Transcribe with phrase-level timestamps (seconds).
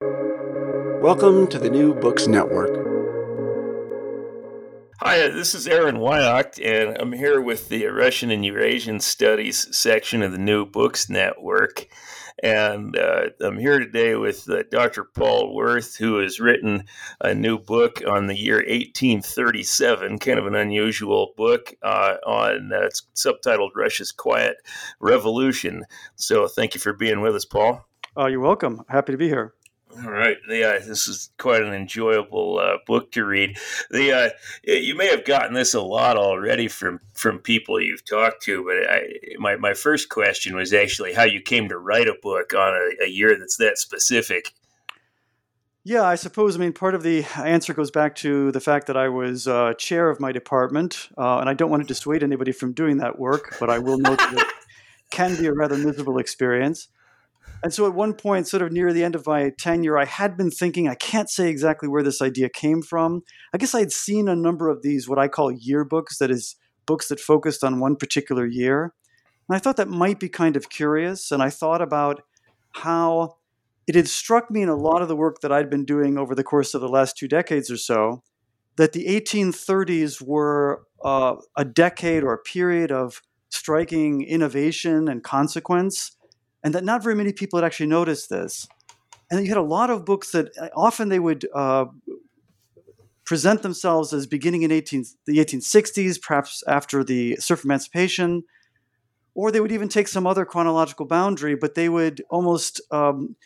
[0.00, 2.70] Welcome to the New Books Network.
[5.00, 10.22] Hi, this is Aaron Wyatt, and I'm here with the Russian and Eurasian Studies section
[10.22, 11.88] of the New Books Network.
[12.42, 15.04] And uh, I'm here today with uh, Dr.
[15.04, 16.84] Paul Werth, who has written
[17.20, 22.80] a new book on the year 1837, kind of an unusual book uh, on uh,
[22.80, 24.56] it's subtitled Russia's Quiet
[25.00, 25.84] Revolution.
[26.16, 27.86] So thank you for being with us, Paul.
[28.16, 28.82] Oh, you're welcome.
[28.88, 29.52] Happy to be here.
[30.02, 33.56] All right, yeah, this is quite an enjoyable uh, book to read.
[33.90, 34.30] The uh,
[34.64, 38.90] you may have gotten this a lot already from from people you've talked to, but
[38.90, 42.72] I, my my first question was actually how you came to write a book on
[42.74, 44.52] a, a year that's that specific.
[45.84, 46.56] Yeah, I suppose.
[46.56, 49.74] I mean, part of the answer goes back to the fact that I was uh,
[49.74, 53.18] chair of my department, uh, and I don't want to dissuade anybody from doing that
[53.18, 54.46] work, but I will note that it
[55.10, 56.88] can be a rather miserable experience.
[57.64, 60.36] And so at one point, sort of near the end of my tenure, I had
[60.36, 63.22] been thinking, I can't say exactly where this idea came from.
[63.54, 66.56] I guess I had seen a number of these, what I call yearbooks, that is,
[66.84, 68.92] books that focused on one particular year.
[69.48, 71.32] And I thought that might be kind of curious.
[71.32, 72.20] And I thought about
[72.72, 73.36] how
[73.86, 76.34] it had struck me in a lot of the work that I'd been doing over
[76.34, 78.22] the course of the last two decades or so
[78.76, 86.13] that the 1830s were uh, a decade or a period of striking innovation and consequence
[86.64, 88.66] and that not very many people had actually noticed this.
[89.30, 91.84] And you had a lot of books that uh, often they would uh,
[93.24, 98.44] present themselves as beginning in 18, the 1860s, perhaps after the serf emancipation,
[99.34, 103.36] or they would even take some other chronological boundary, but they would almost um,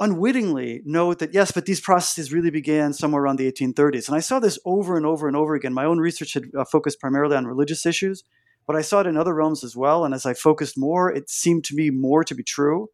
[0.00, 4.08] unwittingly note that yes, but these processes really began somewhere around the 1830s.
[4.08, 5.72] And I saw this over and over and over again.
[5.72, 8.24] My own research had uh, focused primarily on religious issues,
[8.66, 10.04] but I saw it in other realms as well.
[10.04, 12.88] And as I focused more, it seemed to me more to be true.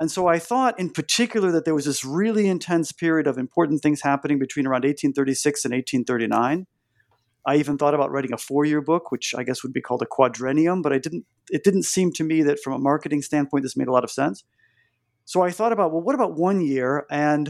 [0.00, 3.82] And so I thought in particular that there was this really intense period of important
[3.82, 6.66] things happening between around 1836 and 1839.
[7.46, 10.06] I even thought about writing a four-year book, which I guess would be called a
[10.06, 13.76] quadrennium, but I didn't it didn't seem to me that from a marketing standpoint this
[13.76, 14.44] made a lot of sense.
[15.24, 17.06] So I thought about, well, what about one year?
[17.10, 17.48] And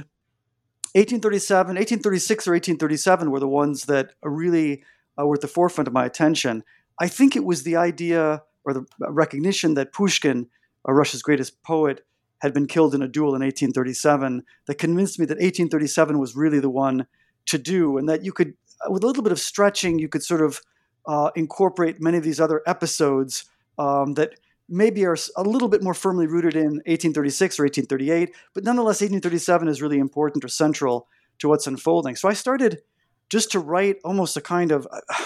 [0.94, 4.82] 1837, 1836 or 1837 were the ones that really
[5.20, 6.64] uh, were at the forefront of my attention.
[7.00, 10.48] I think it was the idea or the recognition that Pushkin,
[10.86, 12.04] uh, Russia's greatest poet,
[12.40, 16.60] had been killed in a duel in 1837 that convinced me that 1837 was really
[16.60, 17.06] the one
[17.46, 18.54] to do, and that you could,
[18.86, 20.60] uh, with a little bit of stretching, you could sort of
[21.06, 23.46] uh, incorporate many of these other episodes
[23.78, 24.34] um, that
[24.68, 29.68] maybe are a little bit more firmly rooted in 1836 or 1838, but nonetheless, 1837
[29.68, 32.14] is really important or central to what's unfolding.
[32.14, 32.82] So I started
[33.30, 34.86] just to write almost a kind of.
[34.90, 35.24] Uh,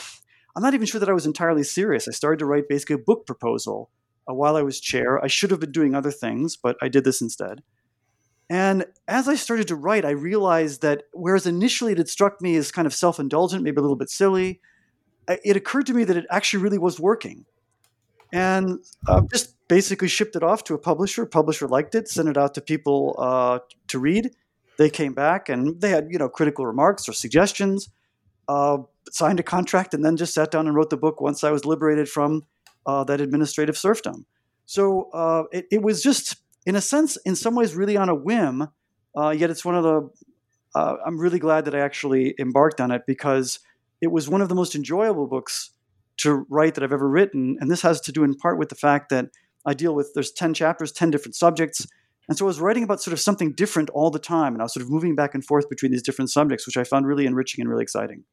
[0.54, 2.08] I'm not even sure that I was entirely serious.
[2.08, 3.90] I started to write basically a book proposal
[4.28, 5.22] uh, while I was chair.
[5.22, 7.62] I should have been doing other things, but I did this instead.
[8.50, 12.56] And as I started to write, I realized that whereas initially it had struck me
[12.56, 14.60] as kind of self indulgent, maybe a little bit silly,
[15.28, 17.46] it occurred to me that it actually really was working.
[18.32, 21.26] And uh, just basically shipped it off to a publisher.
[21.26, 24.30] Publisher liked it, sent it out to people uh, to read.
[24.78, 27.88] They came back and they had you know critical remarks or suggestions.
[28.48, 28.78] Uh,
[29.12, 31.66] signed a contract and then just sat down and wrote the book once I was
[31.66, 32.42] liberated from
[32.86, 34.24] uh, that administrative serfdom.
[34.64, 38.14] So uh, it, it, was just, in a sense, in some ways, really on a
[38.14, 38.68] whim.
[39.16, 40.08] Uh, yet it's one of the.
[40.74, 43.60] Uh, I'm really glad that I actually embarked on it because
[44.00, 45.72] it was one of the most enjoyable books
[46.18, 48.74] to write that I've ever written, and this has to do in part with the
[48.74, 49.26] fact that
[49.66, 51.86] I deal with there's ten chapters, ten different subjects.
[52.28, 54.64] And so I was writing about sort of something different all the time, and I
[54.64, 57.26] was sort of moving back and forth between these different subjects, which I found really
[57.26, 58.24] enriching and really exciting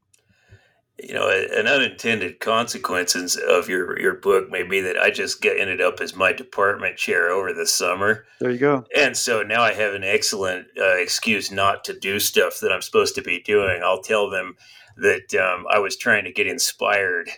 [1.01, 5.59] you know, an unintended consequences of your your book may be that I just get,
[5.59, 8.25] ended up as my department chair over the summer.
[8.39, 8.85] There you go.
[8.95, 12.81] And so now I have an excellent uh, excuse not to do stuff that I'm
[12.81, 13.81] supposed to be doing.
[13.83, 14.55] I'll tell them
[14.97, 17.29] that um, I was trying to get inspired.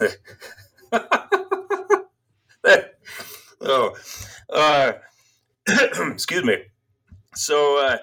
[3.60, 3.96] oh,
[4.50, 4.92] uh,
[5.68, 6.56] excuse me.
[7.36, 7.78] So.
[7.84, 7.98] Uh,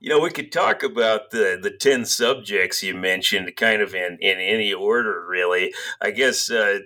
[0.00, 4.18] you know, we could talk about the the ten subjects you mentioned, kind of in
[4.20, 5.74] in any order, really.
[6.00, 6.80] I guess uh,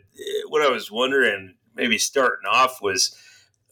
[0.48, 3.14] what I was wondering, maybe starting off, was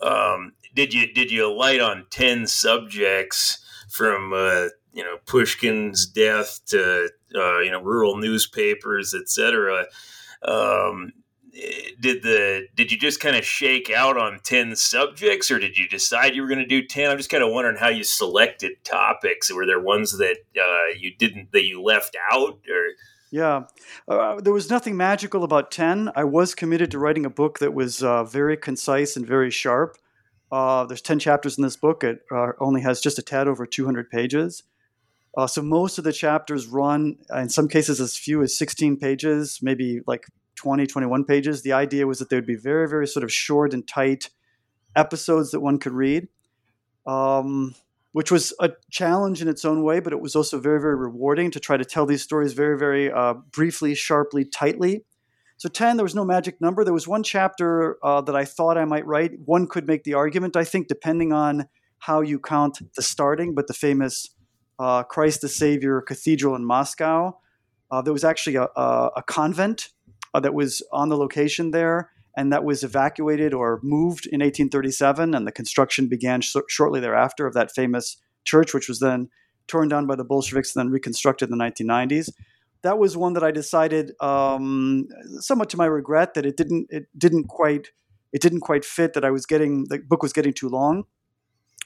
[0.02, 6.60] um, did you did you light on ten subjects from uh, you know Pushkin's death
[6.66, 9.86] to uh, you know rural newspapers, etc.
[10.42, 11.12] Um,
[12.00, 15.88] did the did you just kind of shake out on 10 subjects or did you
[15.88, 18.72] decide you were going to do 10 i'm just kind of wondering how you selected
[18.84, 19.52] topics.
[19.52, 22.90] Were there ones that uh, you didn't that you left out or?
[23.32, 23.62] Yeah.
[24.08, 27.74] Uh, there was nothing magical about 10 i was committed to writing a book that
[27.74, 29.96] was uh, very concise and very sharp.
[30.52, 32.02] Uh, there's 10 chapters in this book.
[32.02, 34.64] It uh, only has just a tad over 200 pages.
[35.36, 39.60] Uh, so most of the chapters run in some cases as few as 16 pages
[39.62, 40.26] maybe like
[40.60, 41.62] 20, 21 pages.
[41.62, 44.28] The idea was that they would be very, very sort of short and tight
[44.94, 46.28] episodes that one could read,
[47.06, 47.74] um,
[48.12, 51.50] which was a challenge in its own way, but it was also very, very rewarding
[51.52, 55.02] to try to tell these stories very, very uh, briefly, sharply, tightly.
[55.56, 56.84] So 10, there was no magic number.
[56.84, 59.32] There was one chapter uh, that I thought I might write.
[59.46, 61.68] One could make the argument, I think, depending on
[62.00, 64.28] how you count the starting, but the famous
[64.78, 67.38] uh, Christ the Savior Cathedral in Moscow.
[67.90, 69.88] Uh, there was actually a, a, a convent
[70.34, 75.34] uh, that was on the location there and that was evacuated or moved in 1837
[75.34, 79.28] and the construction began sh- shortly thereafter of that famous church which was then
[79.66, 82.30] torn down by the bolsheviks and then reconstructed in the 1990s
[82.82, 87.06] that was one that i decided um, somewhat to my regret that it didn't it
[87.16, 87.90] didn't quite
[88.32, 91.04] it didn't quite fit that i was getting the book was getting too long.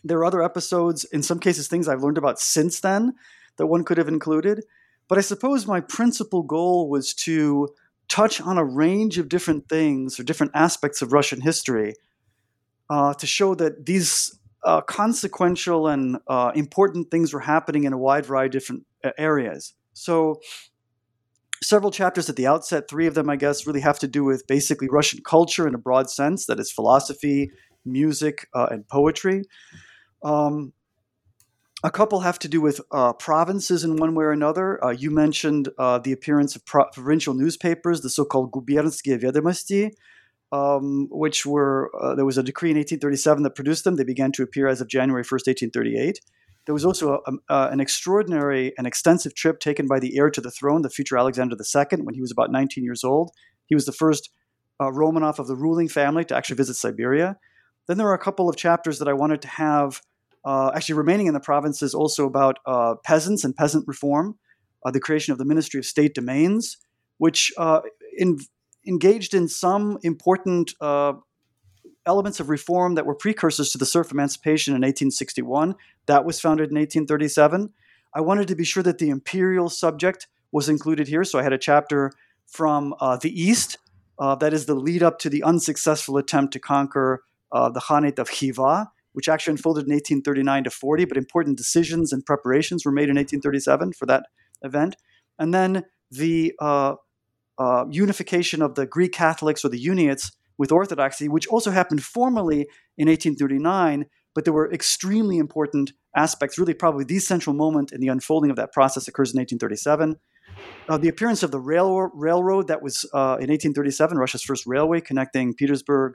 [0.06, 3.14] There are other episodes in some cases things i've learned about since then
[3.56, 4.62] that one could have included
[5.08, 7.70] but i suppose my principal goal was to
[8.08, 11.94] touch on a range of different things or different aspects of Russian history
[12.90, 17.98] uh, to show that these uh, consequential and uh, important things were happening in a
[17.98, 19.74] wide variety of different uh, areas.
[19.92, 20.40] So,
[21.62, 24.46] several chapters at the outset, three of them, I guess, really have to do with
[24.46, 27.50] basically Russian culture in a broad sense that is, philosophy,
[27.84, 29.42] music, uh, and poetry.
[30.22, 30.72] Um,
[31.84, 34.82] a couple have to do with uh, provinces in one way or another.
[34.82, 39.92] Uh, you mentioned uh, the appearance of pro- provincial newspapers, the so-called gubernskie vedomosti,
[40.50, 43.96] um, which were uh, there was a decree in 1837 that produced them.
[43.96, 46.20] They began to appear as of January 1st, 1838.
[46.64, 50.40] There was also a, a, an extraordinary and extensive trip taken by the heir to
[50.40, 53.30] the throne, the future Alexander II, when he was about 19 years old.
[53.66, 54.30] He was the first
[54.80, 57.36] uh, Romanov of the ruling family to actually visit Siberia.
[57.86, 60.00] Then there are a couple of chapters that I wanted to have
[60.44, 64.36] uh, actually remaining in the province is also about uh, peasants and peasant reform,
[64.84, 66.76] uh, the creation of the Ministry of State Domains,
[67.18, 67.80] which uh,
[68.16, 68.38] in,
[68.86, 71.14] engaged in some important uh,
[72.04, 75.74] elements of reform that were precursors to the serf emancipation in 1861.
[76.06, 77.72] That was founded in 1837.
[78.14, 81.54] I wanted to be sure that the imperial subject was included here, so I had
[81.54, 82.12] a chapter
[82.46, 83.78] from uh, the East.
[84.18, 88.90] that is the lead up to the unsuccessful attempt to conquer the Khanate of Khiva
[89.14, 93.16] which actually unfolded in 1839 to 40, but important decisions and preparations were made in
[93.16, 94.26] 1837 for that
[94.62, 94.96] event.
[95.38, 96.94] And then the uh,
[97.58, 102.66] uh, unification of the Greek Catholics or the Uniates with Orthodoxy, which also happened formally
[102.98, 106.58] in 1839, but there were extremely important aspects.
[106.58, 110.16] Really, probably the central moment in the unfolding of that process occurs in 1837.
[110.88, 115.00] Uh, the appearance of the rail- railroad that was uh, in 1837, Russia's first railway
[115.00, 116.14] connecting Petersburg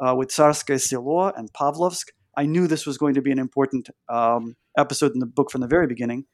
[0.00, 2.08] uh, with Tsarskoye Selo and Pavlovsk,
[2.40, 5.60] I knew this was going to be an important um, episode in the book from
[5.60, 6.24] the very beginning.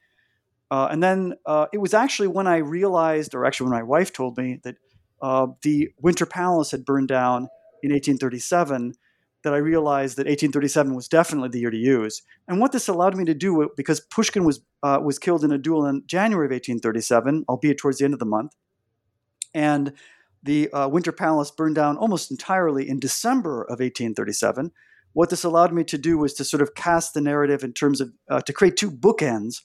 [0.71, 4.13] Uh, and then uh, it was actually when I realized, or actually when my wife
[4.13, 4.77] told me, that
[5.21, 7.49] uh, the Winter Palace had burned down
[7.83, 8.95] in 1837,
[9.43, 12.23] that I realized that 1837 was definitely the year to use.
[12.47, 15.59] And what this allowed me to do, because Pushkin was uh, was killed in a
[15.59, 18.55] duel in January of 1837, albeit towards the end of the month,
[19.55, 19.93] and
[20.41, 24.71] the uh, Winter Palace burned down almost entirely in December of 1837
[25.17, 28.03] what this allowed me to do was to sort of cast the narrative in terms
[28.03, 29.63] of uh, to create two bookends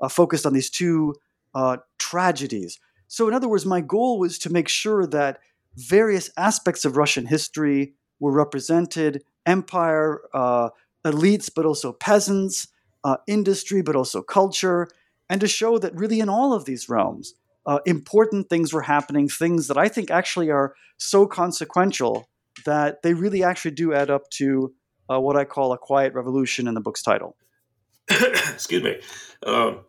[0.00, 1.14] uh, focused on these two
[1.54, 2.80] uh, tragedies.
[3.06, 5.40] So, in other words, my goal was to make sure that
[5.76, 10.70] various aspects of Russian history were represented empire, uh,
[11.04, 12.68] elites, but also peasants,
[13.04, 14.88] uh, industry, but also culture,
[15.28, 17.34] and to show that really in all of these realms,
[17.66, 22.26] uh, important things were happening, things that I think actually are so consequential
[22.64, 24.72] that they really actually do add up to
[25.10, 27.36] uh, what I call a quiet revolution in the book's title.
[28.10, 29.00] Excuse me.
[29.44, 29.80] Um,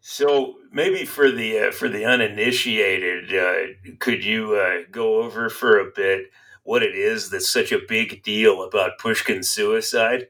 [0.00, 5.78] so maybe for the uh, for the uninitiated, uh, could you uh, go over for
[5.78, 6.26] a bit
[6.62, 10.28] what it is that's such a big deal about Pushkin's suicide?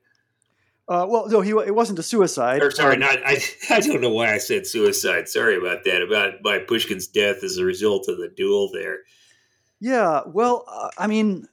[0.86, 2.62] Uh, well, no, he it wasn't a suicide.
[2.62, 3.42] Or sorry, not I.
[3.70, 5.28] I don't know why I said suicide.
[5.28, 6.02] Sorry about that.
[6.02, 8.98] About by Pushkin's death as a result of the duel there.
[9.80, 11.48] Yeah, well, uh, I mean,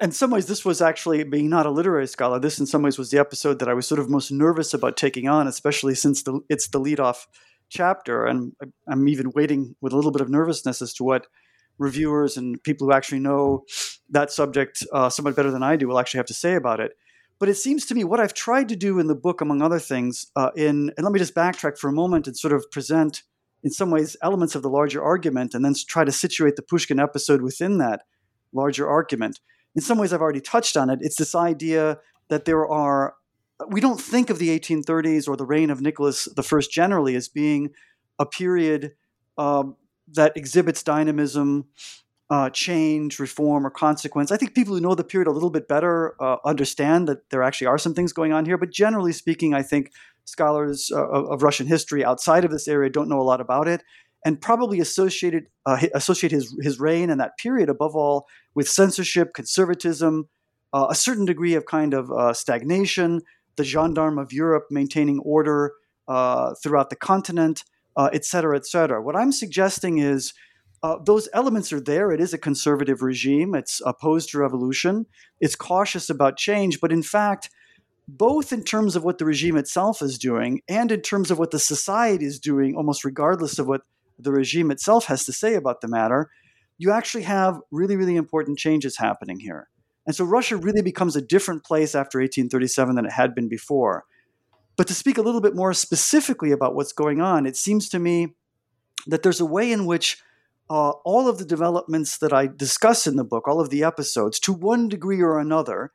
[0.00, 2.38] in some ways, this was actually being not a literary scholar.
[2.38, 4.96] This, in some ways, was the episode that I was sort of most nervous about
[4.96, 7.26] taking on, especially since the, it's the lead-off
[7.68, 8.52] chapter, and
[8.88, 11.26] I'm even waiting with a little bit of nervousness as to what
[11.78, 13.64] reviewers and people who actually know
[14.08, 16.92] that subject uh, somewhat better than I do will actually have to say about it.
[17.38, 19.78] But it seems to me what I've tried to do in the book, among other
[19.78, 23.24] things, uh, in and let me just backtrack for a moment and sort of present,
[23.62, 26.98] in some ways, elements of the larger argument, and then try to situate the Pushkin
[26.98, 28.04] episode within that
[28.54, 29.40] larger argument
[29.76, 30.98] in some ways I've already touched on it.
[31.02, 33.14] It's this idea that there are
[33.68, 37.70] we don't think of the 1830s or the reign of Nicholas I generally as being
[38.18, 38.92] a period
[39.38, 39.64] uh,
[40.12, 41.66] that exhibits dynamism,
[42.28, 44.30] uh, change, reform, or consequence.
[44.30, 47.42] I think people who know the period a little bit better uh, understand that there
[47.42, 48.58] actually are some things going on here.
[48.58, 49.90] But generally speaking, I think
[50.24, 53.82] scholars uh, of Russian history outside of this area don't know a lot about it
[54.26, 59.28] and probably associated uh, associate his his reign and that period above all with censorship,
[59.40, 60.14] conservatism,
[60.76, 63.20] uh, a certain degree of kind of uh, stagnation,
[63.56, 65.60] the gendarme of Europe maintaining order
[66.08, 67.64] uh, throughout the continent,
[67.96, 69.00] uh, et cetera, et cetera.
[69.00, 70.34] What I'm suggesting is.
[70.82, 72.12] Uh, those elements are there.
[72.12, 73.58] It is a conservative regime.
[73.58, 75.06] It's opposed to revolution.
[75.40, 76.80] It's cautious about change.
[76.80, 77.48] But in fact,
[78.06, 81.50] both in terms of what the regime itself is doing and in terms of what
[81.50, 83.82] the society is doing, almost regardless of what
[84.18, 86.30] the regime itself has to say about the matter,
[86.78, 89.68] you actually have really, really important changes happening here.
[90.06, 94.04] And so Russia really becomes a different place after 1837 than it had been before.
[94.76, 97.98] But to speak a little bit more specifically about what's going on, it seems to
[97.98, 98.34] me
[99.06, 100.18] that there's a way in which
[100.68, 104.38] uh, all of the developments that I discuss in the book, all of the episodes,
[104.40, 105.92] to one degree or another,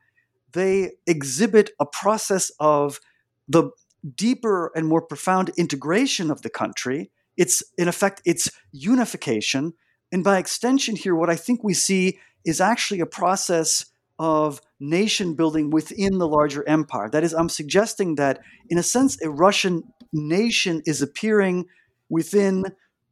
[0.52, 3.00] they exhibit a process of
[3.48, 3.70] the
[4.16, 9.74] deeper and more profound integration of the country it's in effect it's unification,
[10.10, 13.86] and by extension here, what I think we see is actually a process
[14.18, 17.08] of nation building within the larger empire.
[17.08, 21.66] That is, I'm suggesting that in a sense, a Russian nation is appearing
[22.08, 22.64] within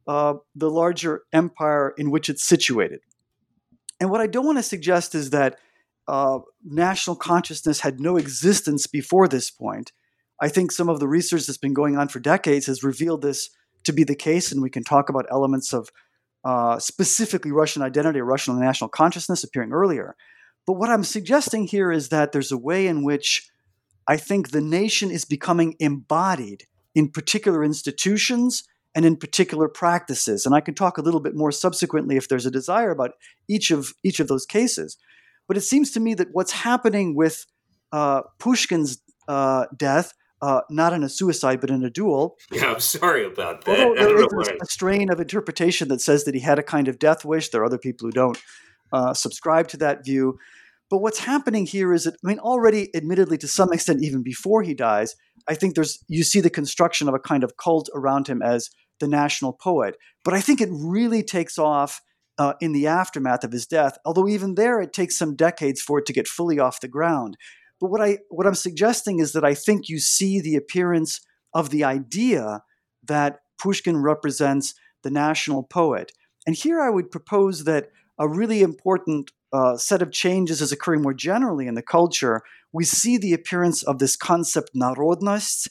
[0.07, 3.01] uh, the larger empire in which it's situated.
[3.99, 5.57] And what I don't want to suggest is that
[6.07, 9.91] uh, national consciousness had no existence before this point.
[10.39, 13.49] I think some of the research that's been going on for decades has revealed this
[13.83, 15.89] to be the case, and we can talk about elements of
[16.43, 20.15] uh, specifically Russian identity or Russian national consciousness appearing earlier.
[20.65, 23.49] But what I'm suggesting here is that there's a way in which
[24.07, 30.45] I think the nation is becoming embodied in particular institutions and in particular practices.
[30.45, 33.11] And I can talk a little bit more subsequently if there's a desire about
[33.47, 34.97] each of each of those cases.
[35.47, 37.45] But it seems to me that what's happening with
[37.91, 42.37] uh, Pushkin's uh, death uh, not in a suicide, but in a duel.
[42.51, 43.79] Yeah, I'm sorry about that.
[43.79, 46.99] Although there is a strain of interpretation that says that he had a kind of
[46.99, 47.49] death wish.
[47.49, 48.41] There are other people who don't
[48.91, 50.39] uh, subscribe to that view.
[50.89, 54.61] But what's happening here is that, I mean, already, admittedly, to some extent, even before
[54.61, 55.15] he dies,
[55.47, 58.69] I think there's you see the construction of a kind of cult around him as
[58.99, 59.95] the national poet.
[60.25, 62.01] But I think it really takes off
[62.37, 63.97] uh, in the aftermath of his death.
[64.05, 67.37] Although even there, it takes some decades for it to get fully off the ground.
[67.81, 71.19] But what I what I'm suggesting is that I think you see the appearance
[71.53, 72.61] of the idea
[73.03, 76.11] that Pushkin represents the national poet.
[76.45, 81.01] And here I would propose that a really important uh, set of changes is occurring
[81.01, 82.41] more generally in the culture.
[82.71, 85.67] We see the appearance of this concept narodnost,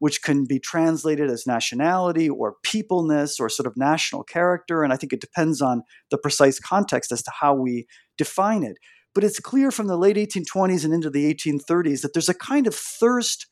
[0.00, 4.82] which can be translated as nationality or peopleness or sort of national character.
[4.82, 7.86] And I think it depends on the precise context as to how we
[8.18, 8.76] define it.
[9.14, 12.66] But it's clear from the late 1820s and into the 1830s that there's a kind
[12.66, 13.46] of thirst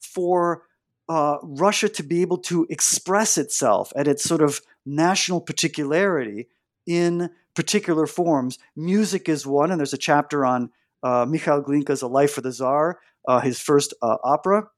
[0.00, 0.62] for
[1.08, 6.48] uh, Russia to be able to express itself at its sort of national particularity
[6.86, 8.58] in particular forms.
[8.76, 10.70] Music is one, and there's a chapter on
[11.02, 14.68] uh, Mikhail Glinka's A Life for the Tsar, uh, his first uh, opera,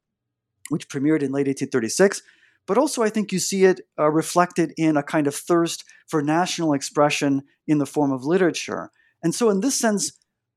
[0.71, 2.23] which premiered in late 1836.
[2.67, 6.23] But also, I think you see it uh, reflected in a kind of thirst for
[6.23, 8.91] national expression in the form of literature.
[9.23, 10.12] And so, in this sense,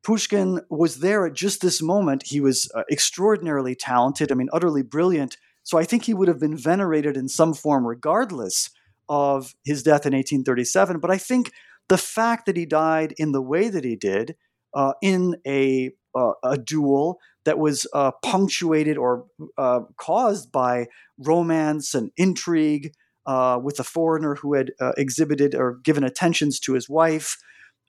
[0.07, 2.23] Pushkin was there at just this moment.
[2.25, 5.35] He was uh, extraordinarily talented, I mean, utterly brilliant.
[5.63, 8.69] So I think he would have been venerated in some form regardless
[9.09, 10.99] of his death in 1837.
[11.01, 11.51] But I think
[11.89, 14.37] the fact that he died in the way that he did,
[14.73, 19.25] uh, in a, uh, a duel that was uh, punctuated or
[19.57, 20.87] uh, caused by
[21.17, 22.93] romance and intrigue
[23.25, 27.37] uh, with a foreigner who had exhibited or given attentions to his wife,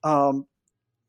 [0.03, 0.47] um,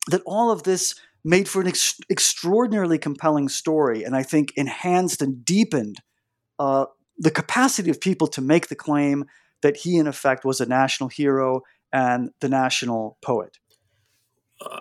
[0.09, 5.21] that all of this made for an ex- extraordinarily compelling story, and I think enhanced
[5.21, 5.97] and deepened
[6.57, 6.85] uh,
[7.17, 9.25] the capacity of people to make the claim
[9.61, 11.61] that he, in effect, was a national hero
[11.91, 13.57] and the national poet.
[14.61, 14.79] Uh,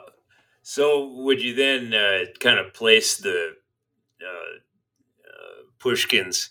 [0.62, 3.54] So, would you then uh, kind of place the
[4.20, 4.58] uh,
[5.25, 6.50] uh, Pushkin's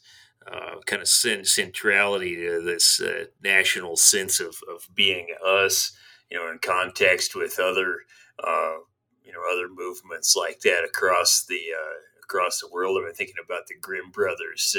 [0.52, 3.02] uh, kind of centrality to this
[3.44, 5.96] national sense of, of being us,
[6.32, 8.00] you know, in context with other,
[8.44, 8.78] uh,
[9.24, 11.60] you know, other movements like that across the
[12.24, 13.02] across the world?
[13.06, 14.76] I'm thinking about the Grimm brothers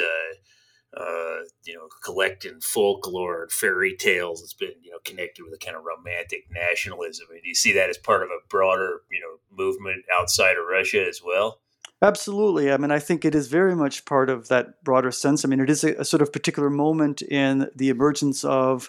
[0.96, 4.42] uh, you know, collecting folklore and fairy tales.
[4.42, 7.26] It's been, you know, connected with a kind of romantic nationalism.
[7.30, 10.66] And do you see that as part of a broader, you know, movement outside of
[10.68, 11.60] Russia as well?
[12.00, 12.72] Absolutely.
[12.72, 15.44] I mean, I think it is very much part of that broader sense.
[15.44, 18.88] I mean, it is a, a sort of particular moment in the emergence of,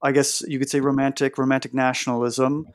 [0.00, 2.66] I guess you could say, romantic romantic nationalism.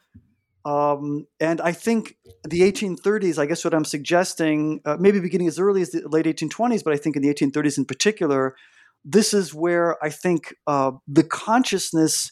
[0.64, 5.60] Um, and I think the 1830s, I guess what I'm suggesting, uh, maybe beginning as
[5.60, 8.56] early as the late 1820s, but I think in the 1830s in particular,
[9.04, 12.32] this is where I think uh, the consciousness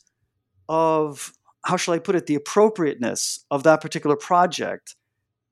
[0.67, 1.33] of,
[1.65, 4.95] how shall I put it, the appropriateness of that particular project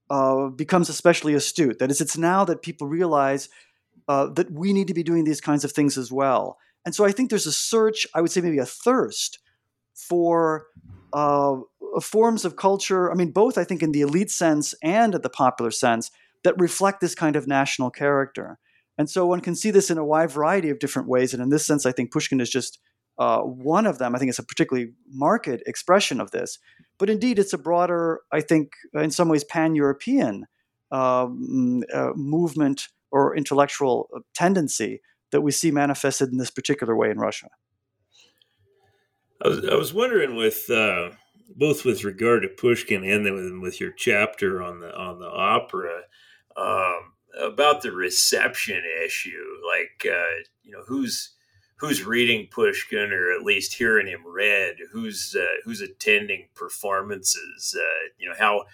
[0.09, 1.79] uh, becomes especially astute.
[1.79, 3.49] That is, it's now that people realize
[4.07, 6.57] uh, that we need to be doing these kinds of things as well.
[6.85, 9.39] And so I think there's a search, I would say maybe a thirst
[9.93, 10.67] for
[11.11, 11.57] uh,
[12.01, 15.29] forms of culture, I mean, both I think in the elite sense and at the
[15.29, 16.11] popular sense,
[16.43, 18.59] that reflect this kind of national character.
[18.97, 21.33] And so one can see this in a wide variety of different ways.
[21.33, 22.79] And in this sense, I think Pushkin is just
[23.19, 24.15] uh, one of them.
[24.15, 26.59] I think it's a particularly marked expression of this.
[26.97, 30.45] But indeed, it's a broader, I think, in some ways, pan European
[30.91, 35.01] um, uh, movement or intellectual tendency
[35.31, 37.47] that we see manifested in this particular way in Russia.
[39.43, 41.11] I was, I was wondering with uh,
[41.55, 46.01] both with regard to Pushkin and then with your chapter on the on the opera
[46.55, 49.43] um, about the reception issue.
[49.65, 51.33] Like, uh, you know, who's
[51.77, 54.75] who's reading Pushkin or at least hearing him read?
[54.91, 57.75] Who's uh, who's attending performances?
[57.77, 58.65] Uh, you know, how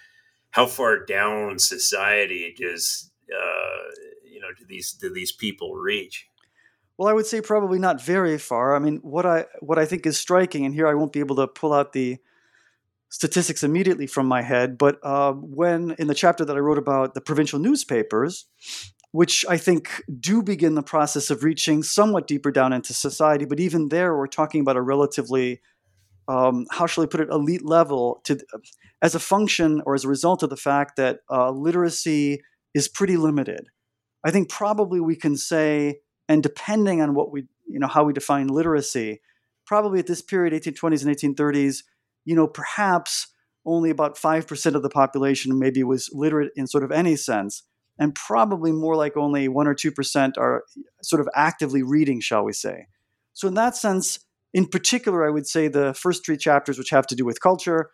[0.50, 3.90] how far down society does uh,
[4.24, 6.28] you know do these do these people reach?
[6.96, 8.76] Well, I would say probably not very far.
[8.76, 11.36] I mean, what I what I think is striking, and here I won't be able
[11.36, 12.18] to pull out the
[13.14, 17.14] statistics immediately from my head, but uh, when in the chapter that I wrote about
[17.14, 18.46] the provincial newspapers,
[19.12, 23.60] which I think do begin the process of reaching somewhat deeper down into society, but
[23.60, 25.60] even there, we're talking about a relatively
[26.26, 28.40] um, how shall I put it, elite level to
[29.00, 32.42] as a function or as a result of the fact that uh, literacy
[32.74, 33.68] is pretty limited.
[34.24, 38.12] I think probably we can say, and depending on what we, you know, how we
[38.12, 39.20] define literacy,
[39.66, 41.84] probably at this period, 1820s and 1830s,
[42.24, 43.28] you know, perhaps
[43.66, 47.62] only about 5% of the population maybe was literate in sort of any sense.
[47.98, 50.64] And probably more like only 1 or 2% are
[51.02, 52.88] sort of actively reading, shall we say.
[53.32, 54.18] So, in that sense,
[54.52, 57.90] in particular, I would say the first three chapters, which have to do with culture,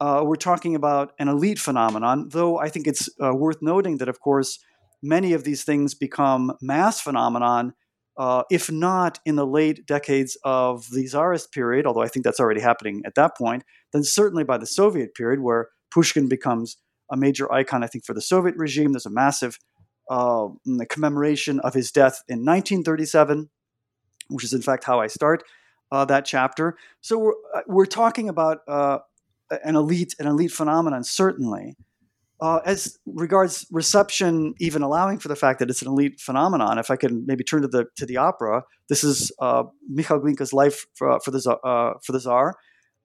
[0.00, 4.08] uh, we're talking about an elite phenomenon, though I think it's uh, worth noting that,
[4.08, 4.58] of course,
[5.02, 7.72] many of these things become mass phenomenon
[8.18, 12.40] uh, if not in the late decades of the Tsarist period, although I think that's
[12.40, 16.76] already happening at that point, then certainly by the Soviet period, where Pushkin becomes
[17.10, 18.92] a major icon, I think, for the Soviet regime.
[18.92, 19.58] There's a massive
[20.10, 20.48] uh,
[20.90, 23.48] commemoration of his death in 1937,
[24.28, 25.44] which is in fact how I start
[25.92, 26.76] uh, that chapter.
[27.00, 28.98] So we're, uh, we're talking about uh,
[29.64, 31.76] an elite, an elite phenomenon, certainly.
[32.40, 36.88] Uh, as regards reception, even allowing for the fact that it's an elite phenomenon, if
[36.90, 40.86] I can maybe turn to the to the opera, this is uh, Mikhail Glinka's Life
[40.94, 42.54] for, for the uh, for the Tsar,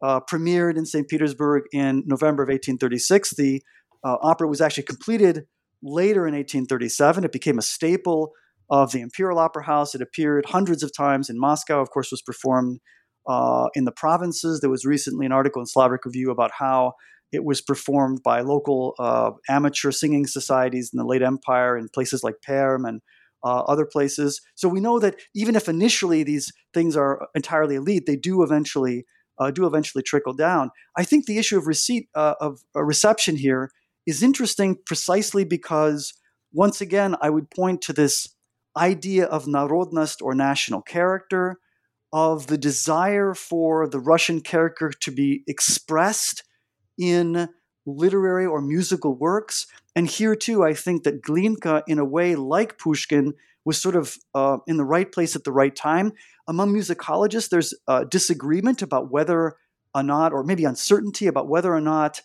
[0.03, 1.07] uh, premiered in St.
[1.07, 3.31] Petersburg in November of 1836.
[3.35, 3.63] The
[4.03, 5.45] uh, opera was actually completed
[5.81, 7.23] later in 1837.
[7.23, 8.33] It became a staple
[8.69, 9.95] of the Imperial Opera House.
[9.95, 11.81] It appeared hundreds of times in Moscow.
[11.81, 12.79] Of course, was performed
[13.27, 14.59] uh, in the provinces.
[14.59, 16.93] There was recently an article in Slavic Review about how
[17.33, 22.23] it was performed by local uh, amateur singing societies in the late empire in places
[22.23, 23.01] like Perm and
[23.43, 24.41] uh, other places.
[24.55, 29.05] So we know that even if initially these things are entirely elite, they do eventually
[29.39, 30.69] uh, do eventually trickle down.
[30.95, 33.71] I think the issue of receipt uh, of reception here
[34.05, 36.13] is interesting precisely because
[36.53, 38.27] once again I would point to this
[38.77, 41.57] idea of narodnost or national character,
[42.13, 46.43] of the desire for the Russian character to be expressed
[46.97, 47.49] in
[47.85, 49.67] literary or musical works.
[49.95, 53.33] And here too, I think that Glinka, in a way like Pushkin,
[53.65, 56.11] was sort of uh, in the right place at the right time.
[56.47, 59.55] Among musicologists, there's uh, disagreement about whether
[59.95, 62.21] or not, or maybe uncertainty about whether or not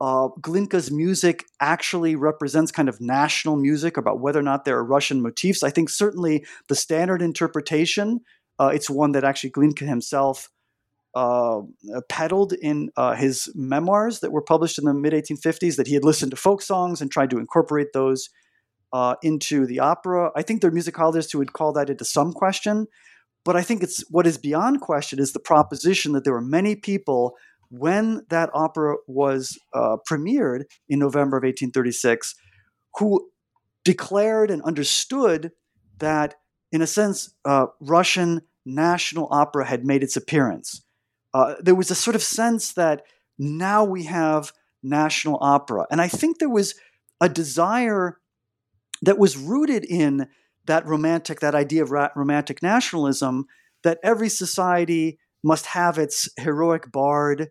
[0.00, 4.84] uh, Glinka's music actually represents kind of national music, about whether or not there are
[4.84, 5.62] Russian motifs.
[5.62, 8.20] I think certainly the standard interpretation,
[8.58, 10.50] uh, it's one that actually Glinka himself
[11.14, 11.60] uh,
[12.08, 16.04] peddled in uh, his memoirs that were published in the mid 1850s that he had
[16.04, 18.30] listened to folk songs and tried to incorporate those
[18.92, 20.30] uh, into the opera.
[20.36, 22.86] I think there are musicologists who would call that into some question,
[23.44, 26.76] but I think it's what is beyond question is the proposition that there were many
[26.76, 27.34] people
[27.70, 32.34] when that opera was uh, premiered in November of 1836
[32.98, 33.30] who
[33.84, 35.52] declared and understood
[35.98, 36.34] that,
[36.70, 40.82] in a sense, uh, Russian national opera had made its appearance.
[41.34, 43.02] Uh, there was a sort of sense that
[43.38, 45.86] now we have national opera.
[45.90, 46.74] And I think there was
[47.20, 48.18] a desire
[49.02, 50.28] that was rooted in
[50.66, 53.46] that romantic, that idea of ra- romantic nationalism,
[53.82, 57.50] that every society must have its heroic bard,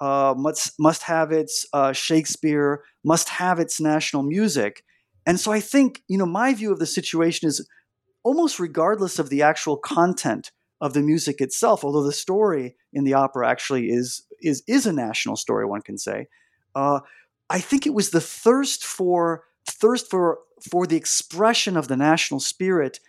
[0.00, 4.82] uh, must, must have its uh, Shakespeare, must have its national music.
[5.26, 7.66] And so I think, you know, my view of the situation is
[8.22, 13.14] almost regardless of the actual content of the music itself, although the story in the
[13.14, 16.26] opera actually is is is a national story, one can say.
[16.74, 17.00] Uh,
[17.48, 20.38] I think it was the thirst for thirst for
[20.70, 23.00] for the expression of the national spirit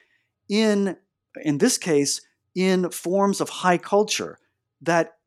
[0.50, 0.98] in
[1.44, 2.22] in this case
[2.56, 4.38] in forms of high culture
[4.82, 5.18] that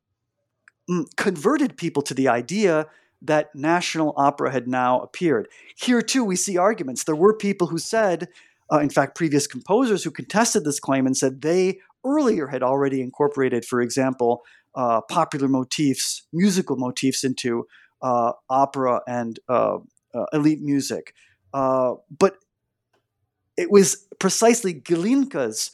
[0.89, 2.87] mm, converted people to the idea
[3.21, 5.47] that national opera had now appeared.
[5.75, 7.03] Here too, we see arguments.
[7.03, 8.27] There were people who said,
[8.71, 13.01] uh, in fact, previous composers who contested this claim and said they earlier had already
[13.01, 14.43] incorporated, for example,
[14.75, 17.65] uh, popular motifs, musical motifs into
[18.01, 19.77] uh, opera and uh,
[20.13, 21.13] uh, elite music.
[21.53, 22.35] Uh, but
[23.57, 25.71] it was precisely Glinka's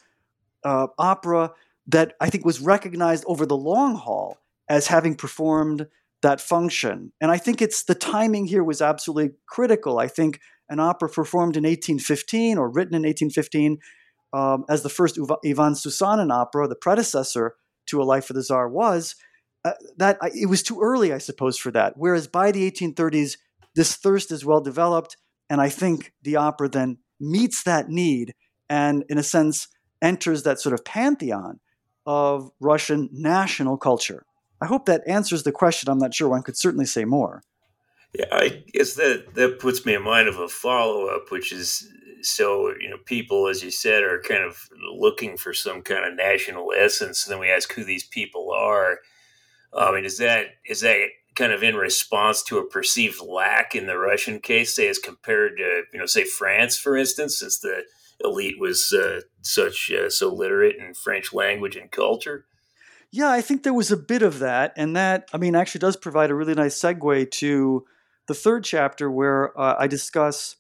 [0.64, 1.52] opera
[1.88, 4.38] that I think was recognized over the long haul
[4.70, 5.88] as having performed
[6.22, 7.12] that function.
[7.20, 9.98] And I think it's the timing here was absolutely critical.
[9.98, 10.40] I think
[10.70, 13.80] an opera performed in 1815 or written in 1815
[14.34, 17.56] um, as the first Ivan Susanin opera, the predecessor
[17.88, 19.16] to A Life for the Tsar was,
[19.64, 21.94] uh, that I, it was too early, I suppose, for that.
[21.96, 23.38] Whereas by the 1830s,
[23.76, 25.18] this thirst is well developed,
[25.50, 28.34] and I think the opera then meets that need
[28.70, 29.68] and, in a sense,
[30.02, 31.60] enters that sort of pantheon
[32.06, 34.26] of Russian national culture.
[34.62, 35.90] I hope that answers the question.
[35.90, 36.30] I'm not sure.
[36.30, 37.44] One could certainly say more.
[38.14, 41.90] Yeah, I guess that that puts me in mind of a follow up, which is
[42.24, 46.16] so you know people as you said are kind of looking for some kind of
[46.16, 49.00] national essence and then we ask who these people are.
[49.74, 53.88] I mean is that is that kind of in response to a perceived lack in
[53.88, 57.84] the russian case say as compared to you know say france for instance since the
[58.24, 62.46] elite was uh, such uh, so literate in french language and culture?
[63.12, 65.96] Yeah i think there was a bit of that and that i mean actually does
[65.96, 67.86] provide a really nice segue to
[68.28, 70.58] the third chapter where uh, i discuss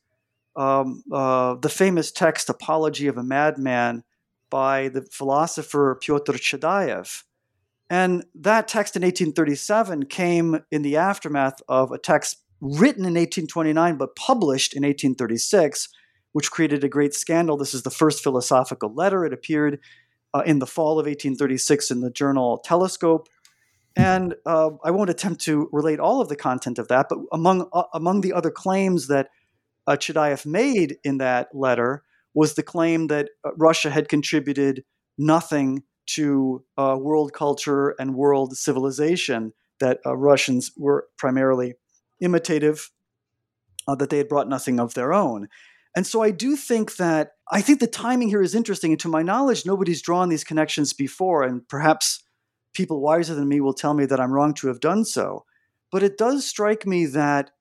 [0.55, 4.03] um, uh, the famous text Apology of a Madman
[4.49, 7.23] by the philosopher Pyotr Chadaev.
[7.89, 13.97] And that text in 1837 came in the aftermath of a text written in 1829
[13.97, 15.89] but published in 1836,
[16.31, 17.57] which created a great scandal.
[17.57, 19.25] This is the first philosophical letter.
[19.25, 19.79] It appeared
[20.33, 23.27] uh, in the fall of 1836 in the journal Telescope.
[23.95, 27.67] And uh, I won't attempt to relate all of the content of that, but among,
[27.73, 29.27] uh, among the other claims that
[29.87, 34.83] uh, Chadaev made in that letter was the claim that uh, Russia had contributed
[35.17, 41.75] nothing to uh, world culture and world civilization, that uh, Russians were primarily
[42.19, 42.91] imitative,
[43.87, 45.47] uh, that they had brought nothing of their own.
[45.95, 48.91] And so I do think that I think the timing here is interesting.
[48.91, 51.43] And to my knowledge, nobody's drawn these connections before.
[51.43, 52.23] And perhaps
[52.73, 55.43] people wiser than me will tell me that I'm wrong to have done so.
[55.91, 57.51] But it does strike me that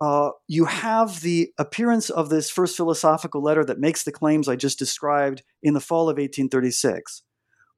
[0.00, 4.56] uh, you have the appearance of this first philosophical letter that makes the claims I
[4.56, 7.22] just described in the fall of 1836.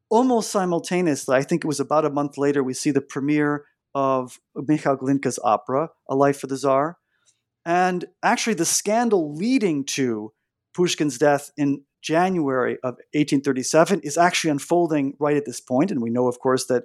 [0.09, 4.38] Almost simultaneously, I think it was about a month later, we see the premiere of
[4.55, 6.98] Mikhail Glinka's opera, A Life for the Tsar.
[7.64, 10.33] And actually, the scandal leading to
[10.74, 15.90] Pushkin's death in January of 1837 is actually unfolding right at this point.
[15.90, 16.85] And we know, of course, that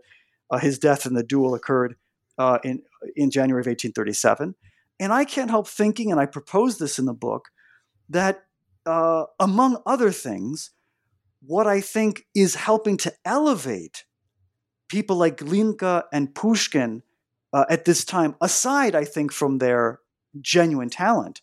[0.50, 1.96] uh, his death in the duel occurred
[2.39, 2.82] uh, in,
[3.15, 4.56] in January of 1837.
[5.02, 7.50] And I can't help thinking, and I propose this in the book,
[8.08, 8.44] that
[8.86, 10.70] uh, among other things,
[11.42, 14.06] what I think is helping to elevate
[14.90, 17.02] people like Glinka and Pushkin
[17.52, 20.02] uh, at this time, aside, I think, from their
[20.40, 21.42] genuine talent,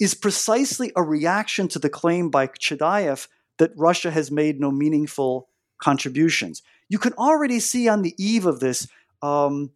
[0.00, 5.48] is precisely a reaction to the claim by Chadaev that Russia has made no meaningful
[5.78, 6.62] contributions.
[6.88, 8.88] You can already see on the eve of this
[9.20, 9.72] um,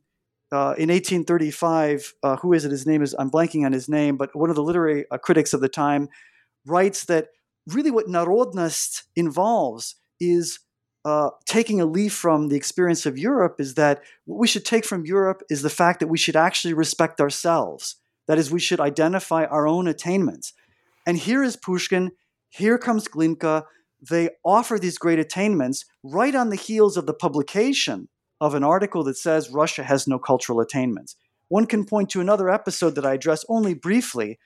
[0.51, 2.71] uh, in 1835, uh, who is it?
[2.71, 5.53] His name is, I'm blanking on his name, but one of the literary uh, critics
[5.53, 6.09] of the time
[6.65, 7.29] writes that
[7.67, 10.61] really what Narodnost involves is
[11.05, 14.85] uh, taking a leaf from the experience of Europe is that what we should take
[14.85, 17.97] from Europe is the fact that we should actually respect ourselves.
[18.27, 20.53] That is, we should identify our own attainments.
[21.07, 22.13] And here is Pushkin,
[22.49, 23.65] here comes Glinka.
[24.01, 28.09] They offer these great attainments right on the heels of the publication
[28.41, 31.17] of an article that says Russia has no cultural attainments.
[31.49, 34.39] One can point to another episode that I address only briefly,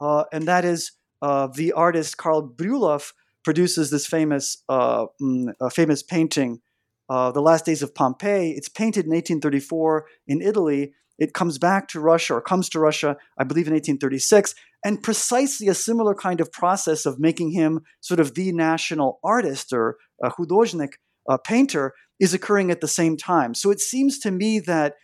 [0.00, 3.12] uh, and that is uh, the artist Karl Bryullov
[3.44, 6.60] produces this famous uh, mm, famous painting,
[7.08, 10.94] uh, "The Last Days of Pompeii." It's painted in 1834 in Italy.
[11.18, 15.66] It comes back to Russia or comes to Russia, I believe, in 1836, and precisely
[15.68, 20.28] a similar kind of process of making him sort of the national artist or uh,
[20.28, 20.92] a художник
[21.28, 23.54] a painter, is occurring at the same time.
[23.54, 24.94] So it seems to me that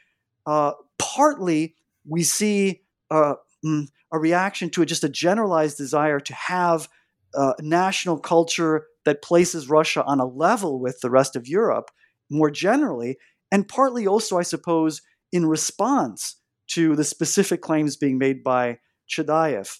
[0.46, 1.74] uh, partly
[2.08, 3.34] we see uh,
[3.64, 6.88] mm, a reaction to just a generalized desire to have
[7.34, 11.90] uh, national culture that places Russia on a level with the rest of Europe
[12.30, 13.18] more generally,
[13.52, 16.36] and partly also, I suppose, in response
[16.68, 19.78] to the specific claims being made by Chadaev.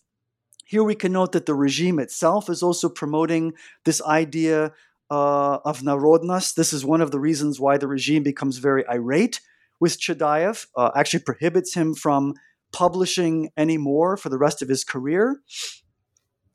[0.67, 3.55] Here we can note that the regime itself is also promoting
[3.85, 4.73] this idea
[5.15, 6.55] uh, of narodnost.
[6.55, 9.41] This is one of the reasons why the regime becomes very irate
[9.81, 12.35] with Chadaev, uh, actually prohibits him from
[12.73, 15.41] publishing anymore for the rest of his career,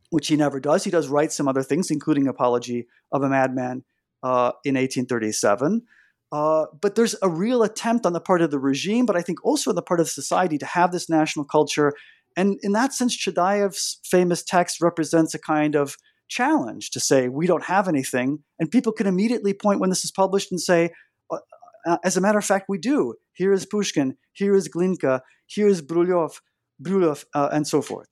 [0.09, 0.83] which he never does.
[0.83, 3.83] He does write some other things, including Apology of a Madman
[4.23, 5.83] uh, in 1837.
[6.31, 9.43] Uh, but there's a real attempt on the part of the regime, but I think
[9.45, 11.93] also on the part of society to have this national culture.
[12.35, 15.95] And in that sense, Chadaev's famous text represents a kind of
[16.29, 18.39] challenge to say, we don't have anything.
[18.59, 20.91] And people can immediately point when this is published and say,
[21.29, 21.37] uh,
[21.85, 23.15] uh as a matter of fact, we do.
[23.33, 26.39] Here is Pushkin, here is Glinka, here is Bryullov,
[26.81, 28.07] Bryullov, uh, and so forth.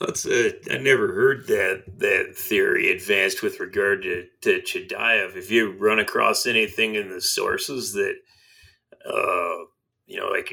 [0.00, 5.36] That's uh, I never heard that that theory advanced with regard to, to Chadaev.
[5.36, 8.16] If you run across anything in the sources that,
[9.08, 9.64] uh,
[10.06, 10.52] you know, like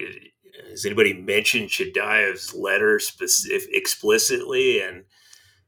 [0.69, 5.03] has anybody mentioned Chadaev's letter specific explicitly and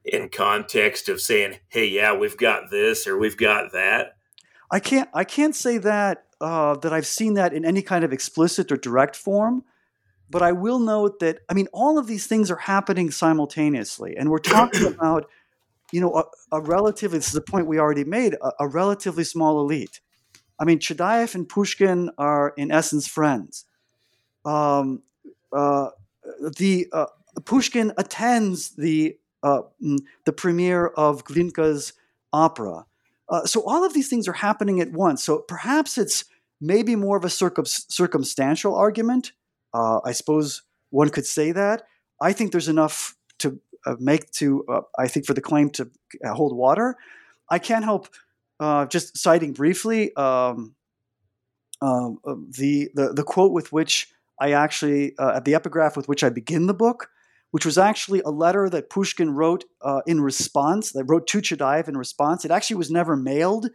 [0.06, 4.16] in context of saying, "Hey, yeah, we've got this or we've got that"?
[4.70, 8.12] I can't I can't say that uh, that I've seen that in any kind of
[8.12, 9.64] explicit or direct form.
[10.28, 14.16] But I will note that, I mean, all of these things are happening simultaneously.
[14.16, 15.30] And we're talking about,
[15.92, 19.24] you know, a, a relatively, this is a point we already made, a, a relatively
[19.24, 20.00] small elite.
[20.58, 23.66] I mean, Chadaev and Pushkin are, in essence, friends.
[24.44, 25.02] Um,
[25.52, 25.90] uh,
[26.56, 27.06] the uh,
[27.44, 31.92] Pushkin attends the uh, mm, the premiere of Glinka's
[32.32, 32.86] opera.
[33.28, 35.24] Uh, so all of these things are happening at once.
[35.24, 36.24] So perhaps it's
[36.60, 39.32] maybe more of a circum- circumstantial argument
[39.76, 41.82] uh, I suppose one could say that.
[42.20, 45.90] I think there's enough to uh, make to, uh, I think, for the claim to
[46.24, 46.96] hold water.
[47.50, 48.08] I can't help
[48.88, 50.74] just citing briefly um,
[51.82, 52.18] um
[52.58, 54.08] the, the, the quote with which
[54.40, 57.10] I actually, at the epigraph with which I begin the book,
[57.50, 59.64] which was actually a letter that Pushkin wrote
[60.06, 62.44] in response, that wrote to Chadaev in response.
[62.44, 63.68] It actually was never mailed,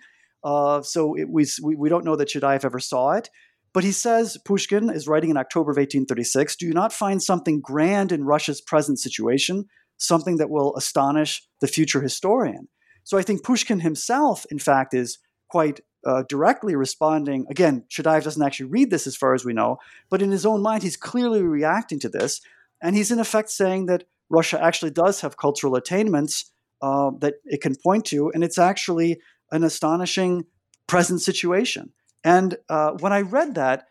[0.44, 3.30] so it was, we, we don't know that Chadaev ever saw it.
[3.74, 7.62] But he says Pushkin is writing in October of 1836 Do you not find something
[7.62, 9.66] grand in Russia's present situation,
[9.98, 12.68] something that will astonish the future historian?
[13.04, 17.46] So I think Pushkin himself, in fact, is quite uh, directly responding.
[17.50, 19.78] Again, Chadaev doesn't actually read this as far as we know,
[20.10, 22.42] but in his own mind, he's clearly reacting to this.
[22.82, 27.62] And he's in effect saying that Russia actually does have cultural attainments uh, that it
[27.62, 29.20] can point to, and it's actually
[29.52, 30.46] an astonishing
[30.88, 31.91] present situation.
[32.24, 33.88] And uh, when I read that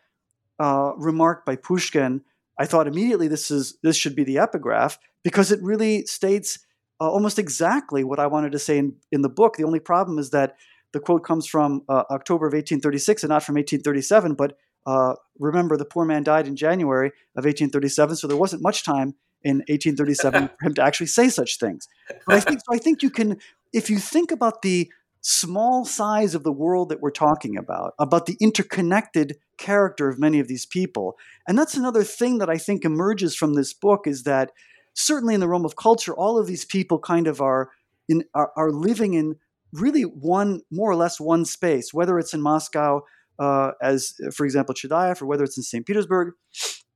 [0.59, 2.21] uh, remark by Pushkin,
[2.57, 6.59] I thought immediately this is this should be the epigraph because it really states
[6.99, 9.57] uh, almost exactly what I wanted to say in, in the book.
[9.57, 10.55] The only problem is that
[10.93, 14.35] the quote comes from uh, October of 1836 and not from 1837.
[14.35, 18.83] But uh, remember, the poor man died in January of 1837, so there wasn't much
[18.83, 21.87] time in 1837 for him to actually say such things.
[22.25, 22.73] But I think so.
[22.73, 23.37] I think you can,
[23.73, 24.91] if you think about the
[25.21, 30.39] small size of the world that we're talking about, about the interconnected character of many
[30.39, 31.15] of these people.
[31.47, 34.51] And that's another thing that I think emerges from this book is that
[34.95, 37.69] certainly in the realm of culture, all of these people kind of are
[38.09, 39.35] in are, are living in
[39.71, 43.03] really one more or less one space, whether it's in Moscow,
[43.41, 45.85] uh, as for example Chadaev, or whether it's in St.
[45.85, 46.33] Petersburg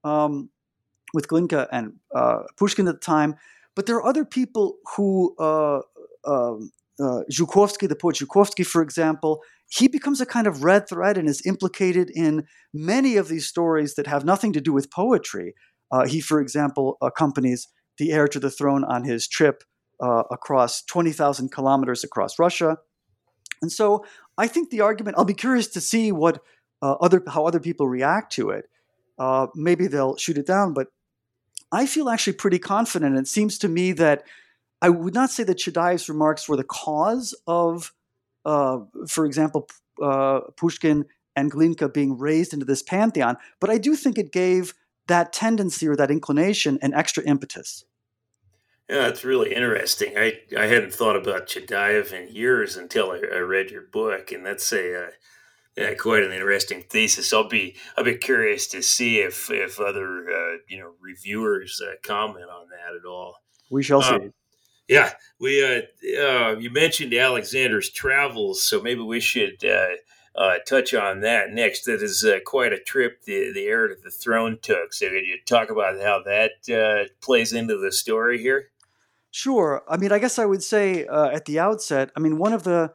[0.04, 0.50] um,
[1.14, 3.36] with Glinka and uh, Pushkin at the time.
[3.76, 5.82] But there are other people who uh,
[6.26, 11.18] um, uh, Zhukovsky, the poet Zhukovsky, for example, he becomes a kind of red thread
[11.18, 15.56] and is implicated in many of these stories that have nothing to do with poetry.
[15.92, 19.64] Uh, he, for example, accompanies the heir to the throne on his trip
[20.02, 22.78] uh, across 20,000 kilometers across Russia.
[23.62, 24.06] And so
[24.38, 26.42] I think the argument, I'll be curious to see what
[26.82, 28.70] uh, other, how other people react to it.
[29.18, 30.88] Uh, maybe they'll shoot it down, but
[31.72, 33.18] I feel actually pretty confident.
[33.18, 34.24] It seems to me that
[34.82, 37.94] I would not say that Chadaev's remarks were the cause of,
[38.46, 39.68] uh, for example,
[40.02, 44.74] uh, Pushkin and Glinka being raised into this pantheon, but I do think it gave
[45.08, 47.86] that tendency or that inclination an extra impetus.
[48.90, 50.16] Yeah, it's really interesting.
[50.18, 54.46] I, I hadn't thought about Chaadaev in years until I, I read your book, and
[54.46, 55.10] that's a uh,
[55.76, 57.34] yeah, quite an interesting thesis.
[57.34, 61.96] I'll be I'll be curious to see if if other uh, you know reviewers uh,
[62.06, 63.38] comment on that at all.
[63.70, 64.16] We shall see.
[64.16, 64.34] Um,
[64.88, 65.82] yeah, we uh,
[66.22, 69.96] uh, you mentioned Alexander's travels, so maybe we should uh,
[70.38, 71.86] uh, touch on that next.
[71.86, 74.94] That is uh, quite a trip the, the heir to the throne took.
[74.94, 78.70] So, could you talk about how that uh, plays into the story here?
[79.36, 79.84] Sure.
[79.90, 82.10] I mean, I guess I would say uh, at the outset.
[82.16, 82.94] I mean, one of the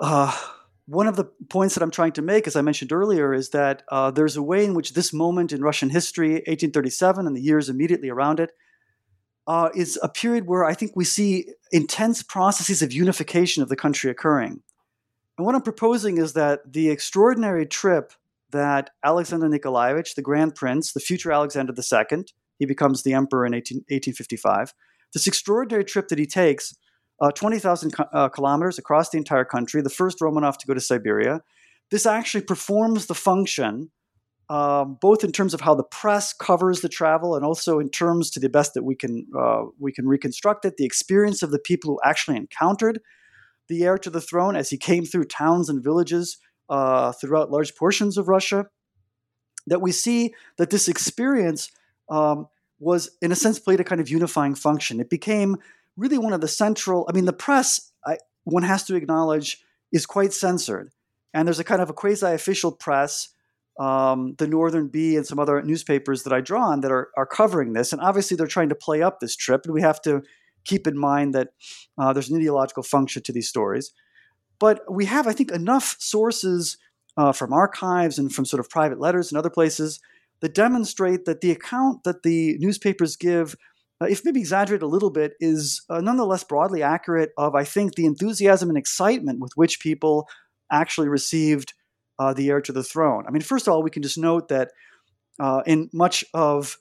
[0.00, 0.38] uh,
[0.86, 3.82] one of the points that I'm trying to make, as I mentioned earlier, is that
[3.88, 7.68] uh, there's a way in which this moment in Russian history, 1837, and the years
[7.68, 8.52] immediately around it,
[9.74, 14.12] is a period where I think we see intense processes of unification of the country
[14.12, 14.62] occurring.
[15.36, 18.12] And what I'm proposing is that the extraordinary trip
[18.52, 22.26] that Alexander Nikolaevich, the Grand Prince, the future Alexander II,
[22.60, 24.72] he becomes the emperor in 18, 1855,
[25.12, 26.74] this extraordinary trip that he takes,
[27.20, 31.40] uh, 20,000 uh, kilometers across the entire country, the first Romanov to go to Siberia,
[31.90, 33.90] this actually performs the function,
[34.48, 38.30] um, both in terms of how the press covers the travel and also in terms,
[38.30, 41.58] to the best that we can, uh, we can reconstruct it, the experience of the
[41.58, 43.00] people who actually encountered
[43.68, 47.76] the heir to the throne as he came through towns and villages uh, throughout large
[47.76, 48.66] portions of Russia,
[49.66, 51.70] that we see that this experience
[52.10, 52.46] um,
[52.82, 55.00] was, in a sense, played a kind of unifying function.
[55.00, 55.56] It became
[55.96, 60.04] really one of the central, I mean, the press, I, one has to acknowledge, is
[60.04, 60.90] quite censored.
[61.32, 63.28] And there's a kind of a quasi official press,
[63.78, 67.26] um, the Northern Bee and some other newspapers that I draw on that are, are
[67.26, 67.92] covering this.
[67.92, 70.22] And obviously, they're trying to play up this trip, and we have to
[70.64, 71.48] keep in mind that
[71.98, 73.92] uh, there's an ideological function to these stories.
[74.58, 76.76] But we have, I think, enough sources
[77.16, 80.00] uh, from archives and from sort of private letters and other places
[80.42, 83.56] that demonstrate that the account that the newspapers give,
[84.00, 87.94] uh, if maybe exaggerated a little bit, is uh, nonetheless broadly accurate of, I think,
[87.94, 90.28] the enthusiasm and excitement with which people
[90.70, 91.72] actually received
[92.18, 93.24] uh, the heir to the throne.
[93.26, 94.72] I mean, first of all, we can just note that
[95.40, 96.76] uh, in much of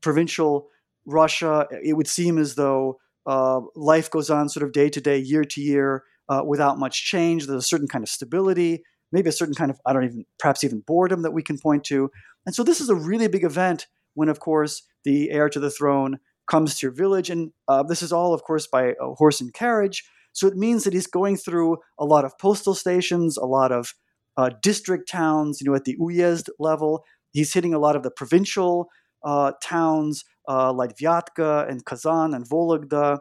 [0.00, 0.68] provincial
[1.06, 5.18] Russia, it would seem as though uh, life goes on sort of day to day,
[5.18, 7.46] year to year, uh, without much change.
[7.46, 10.64] There's a certain kind of stability, maybe a certain kind of, I don't even, perhaps
[10.64, 12.10] even boredom that we can point to.
[12.46, 15.70] And so this is a really big event when, of course, the heir to the
[15.70, 16.18] throne
[16.50, 17.30] comes to your village.
[17.30, 20.04] And uh, this is all, of course, by a horse and carriage.
[20.32, 23.94] So it means that he's going through a lot of postal stations, a lot of
[24.36, 27.04] uh, district towns, you know, at the uyezd level.
[27.32, 28.88] He's hitting a lot of the provincial
[29.24, 33.18] uh, towns uh, like Vyatka and Kazan and Vologda.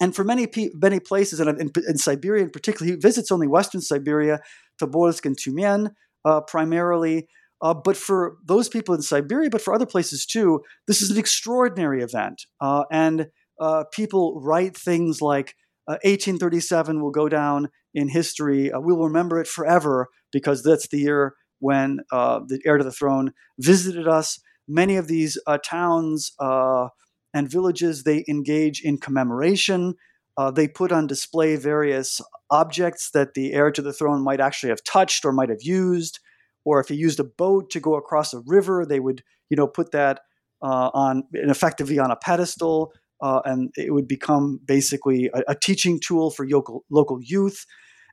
[0.00, 3.80] And for many many places, and in, in, Siberia in particular, he visits only Western
[3.80, 4.40] Siberia,
[4.80, 5.90] Tobolsk and Tyumen
[6.24, 7.28] uh, primarily.
[7.62, 11.18] Uh, but for those people in Siberia, but for other places too, this is an
[11.18, 12.42] extraordinary event.
[12.60, 13.28] Uh, and
[13.60, 15.54] uh, people write things like
[15.86, 18.70] 1837 uh, will go down in history.
[18.70, 23.32] Uh, we'll remember it forever because that's the year when the heir to the throne
[23.58, 29.94] visited us many of these towns and villages they engage in commemoration.
[30.36, 32.20] Uh, they put on display various
[32.50, 36.20] objects that the heir to the throne might actually have touched or might have used,
[36.64, 39.66] or if he used a boat to go across a river, they would you know
[39.66, 40.20] put that
[40.62, 42.92] uh, on and effectively on a pedestal.
[43.22, 47.64] Uh, and it would become basically a, a teaching tool for local, local youth.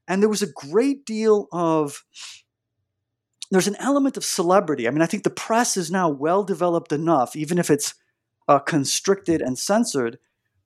[0.07, 2.05] And there was a great deal of
[3.51, 4.87] there's an element of celebrity.
[4.87, 7.93] I mean, I think the press is now well developed enough, even if it's
[8.47, 10.17] uh, constricted and censored.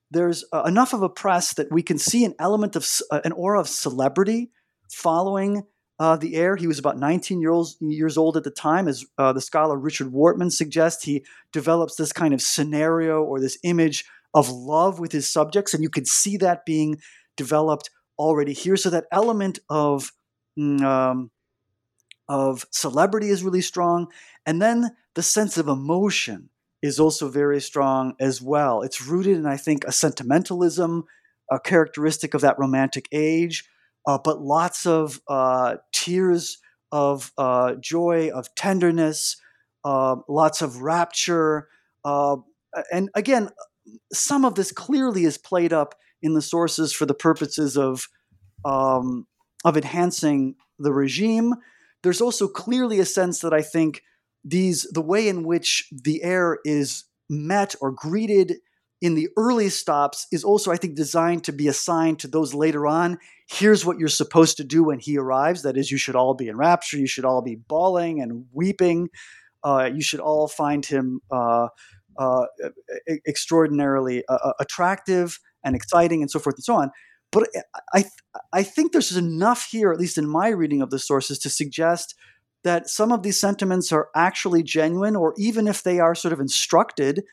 [0.09, 3.33] There's uh, enough of a press that we can see an element of uh, an
[3.33, 4.51] aura of celebrity
[4.89, 5.63] following
[5.99, 6.55] uh, the heir.
[6.55, 10.51] He was about 19 years, old at the time, as uh, the scholar Richard Wortman
[10.51, 11.03] suggests.
[11.03, 15.83] He develops this kind of scenario or this image of love with his subjects, and
[15.83, 16.99] you can see that being
[17.35, 18.77] developed already here.
[18.77, 20.11] So that element of
[20.57, 21.31] mm, um,
[22.29, 24.07] of celebrity is really strong.
[24.45, 26.49] And then the sense of emotion
[26.81, 28.81] is also very strong as well.
[28.81, 31.05] It's rooted in, I think, a sentimentalism,
[31.51, 33.67] a characteristic of that romantic age,
[34.05, 36.59] uh, but lots of uh, tears
[36.91, 39.37] of uh, joy, of tenderness,
[39.83, 41.67] uh, lots of rapture.
[42.05, 42.37] Uh,
[42.91, 43.49] and again,
[44.13, 48.07] some of this clearly is played up in the sources for the purposes of
[48.65, 49.27] um,
[49.63, 51.55] of enhancing the regime.
[52.03, 54.03] There's also clearly a sense that I think
[54.47, 58.55] these the way in which the heir is met or greeted
[59.01, 62.87] in the early stops is also, I think, designed to be assigned to those later
[62.87, 63.19] on.
[63.47, 65.61] Here's what you're supposed to do when he arrives.
[65.61, 66.97] That is, you should all be in rapture.
[66.97, 69.09] You should all be bawling and weeping.
[69.63, 71.67] Uh, you should all find him uh,
[72.17, 72.45] uh,
[73.27, 76.91] extraordinarily uh, uh, attractive and exciting, and so forth and so on.
[77.31, 77.49] But
[77.93, 78.05] I,
[78.53, 82.15] I think there's enough here, at least in my reading of the sources, to suggest
[82.67, 86.41] that some of these sentiments are actually genuine, or even if they are sort of
[86.41, 87.23] instructed,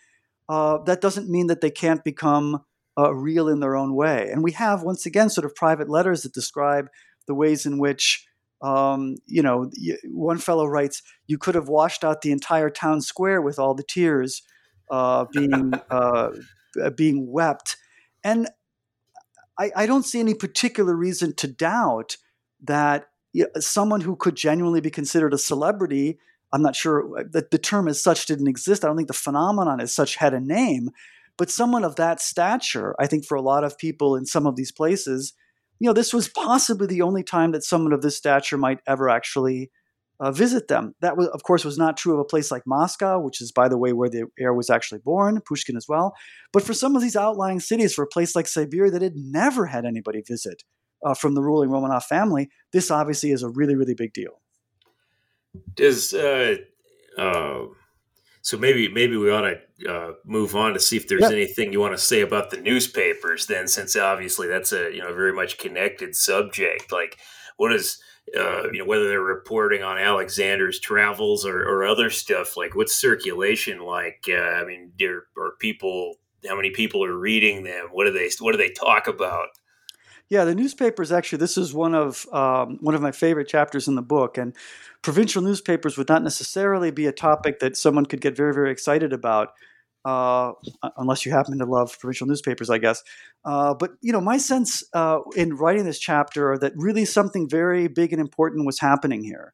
[0.48, 2.64] uh, that doesn't mean that they can't become
[2.96, 4.28] uh, real in their own way.
[4.30, 6.86] And we have, once again, sort of private letters that describe
[7.26, 8.24] the ways in which,
[8.62, 9.70] um, you know,
[10.04, 13.82] one fellow writes, you could have washed out the entire town square with all the
[13.82, 14.42] tears
[14.88, 16.30] uh, being, uh,
[16.96, 17.76] being wept.
[18.22, 18.48] And
[19.58, 22.16] I, I, don't see any particular reason to doubt
[22.62, 23.06] that
[23.58, 26.18] someone who could genuinely be considered a celebrity
[26.54, 28.84] I'm not sure uh, that the term as such didn't exist.
[28.84, 30.90] I don't think the phenomenon as such had a name.
[31.36, 34.54] But someone of that stature, I think for a lot of people in some of
[34.54, 35.32] these places,
[35.80, 39.10] you know, this was possibly the only time that someone of this stature might ever
[39.10, 39.72] actually
[40.20, 40.94] uh, visit them.
[41.00, 43.68] That, was, of course, was not true of a place like Moscow, which is, by
[43.68, 46.14] the way, where the heir was actually born, Pushkin as well.
[46.52, 49.66] But for some of these outlying cities, for a place like Siberia that had never
[49.66, 50.62] had anybody visit
[51.04, 54.40] uh, from the ruling Romanov family, this obviously is a really, really big deal.
[55.74, 56.56] Does uh,
[57.16, 57.66] uh,
[58.44, 61.32] so maybe maybe we ought to uh, move on to see if there's yep.
[61.32, 63.46] anything you want to say about the newspapers.
[63.46, 66.92] Then, since obviously that's a you know very much connected subject.
[66.92, 67.18] Like,
[67.56, 68.02] what is
[68.36, 72.54] uh, you know whether they're reporting on Alexander's travels or, or other stuff?
[72.54, 74.26] Like, what's circulation like?
[74.28, 76.16] Uh, I mean, there are people.
[76.46, 77.88] How many people are reading them?
[77.92, 79.48] What do they What do they talk about?
[80.30, 81.38] Yeah, the newspapers actually.
[81.38, 84.54] This is one of um, one of my favorite chapters in the book, and
[85.02, 89.12] provincial newspapers would not necessarily be a topic that someone could get very very excited
[89.12, 89.50] about,
[90.04, 90.52] uh,
[90.96, 93.02] unless you happen to love provincial newspapers, I guess.
[93.44, 97.86] Uh, but you know, my sense uh, in writing this chapter that really something very
[97.86, 99.52] big and important was happening here.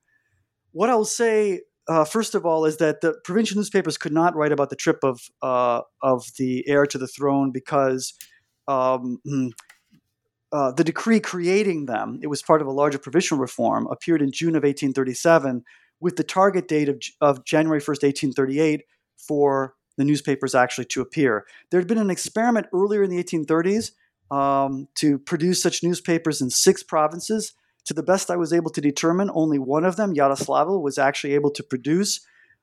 [0.72, 4.52] What I'll say uh, first of all, is that the provincial newspapers could not write
[4.52, 8.14] about the trip of uh, of the heir to the throne because
[8.68, 9.48] um, hmm,
[10.53, 14.32] uh, the decree creating them, it was part of a larger provisional reform, appeared in
[14.32, 15.64] June of 1837
[16.01, 18.82] with the target date of, of January 1st, 1838
[19.16, 21.44] for the newspapers actually to appear.
[21.70, 23.92] There had been an experiment earlier in the 1830s
[24.34, 27.53] um, to produce such newspapers in six provinces.
[27.86, 31.34] To the best I was able to determine, only one of them, Yaroslavl, was actually
[31.34, 32.20] able to produce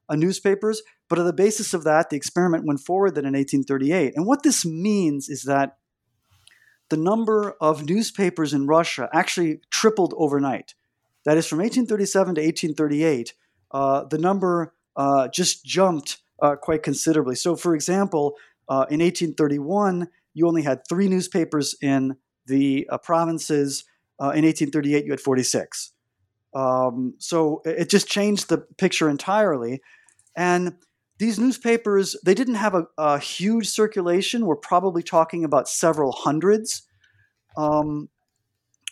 [0.09, 0.81] uh, newspapers.
[1.09, 4.13] But on the basis of that, the experiment went forward then in 1838.
[4.15, 5.77] And what this means is that
[6.89, 10.73] the number of newspapers in Russia actually tripled overnight.
[11.25, 13.33] That is, from 1837 to 1838,
[13.71, 17.35] uh, the number uh, just jumped uh, quite considerably.
[17.35, 18.35] So, for example,
[18.69, 23.83] uh, in 1831, you only had three newspapers in the uh, provinces.
[24.19, 25.91] Uh, in 1838, you had 46.
[26.53, 29.81] Um, so it just changed the picture entirely.
[30.35, 30.75] And
[31.19, 34.45] these newspapers, they didn't have a, a huge circulation.
[34.45, 36.83] We're probably talking about several hundreds.
[37.55, 38.09] Um,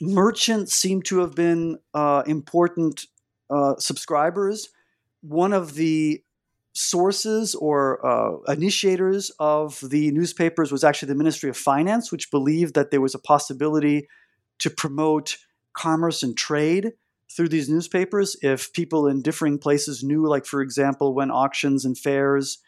[0.01, 3.05] merchants seem to have been uh, important
[3.49, 4.69] uh, subscribers.
[5.21, 6.23] One of the
[6.73, 12.73] sources or uh, initiators of the newspapers was actually the Ministry of Finance, which believed
[12.73, 14.07] that there was a possibility
[14.59, 15.37] to promote
[15.73, 16.93] commerce and trade
[17.35, 21.97] through these newspapers if people in differing places knew, like, for example, when auctions and
[21.97, 22.59] fairs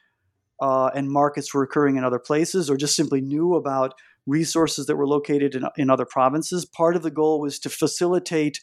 [0.62, 3.94] uh, and markets were occurring in other places, or just simply knew about
[4.26, 6.66] resources that were located in, in other provinces.
[6.66, 8.60] Part of the goal was to facilitate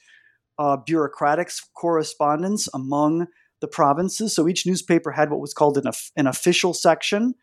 [0.58, 3.26] uh, bureaucratic correspondence among
[3.60, 4.34] the provinces.
[4.34, 7.34] So each newspaper had what was called an, an official section,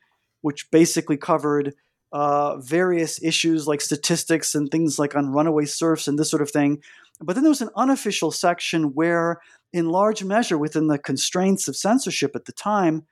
[0.41, 1.73] which basically covered
[2.11, 6.51] uh, various issues like statistics and things like on runaway serfs and this sort of
[6.51, 6.81] thing.
[7.21, 9.39] But then there was an unofficial section where,
[9.71, 13.05] in large measure, within the constraints of censorship at the time,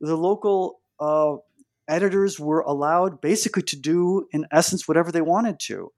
[0.00, 1.36] the local uh,
[1.88, 5.90] editors were allowed basically to do, in essence, whatever they wanted to.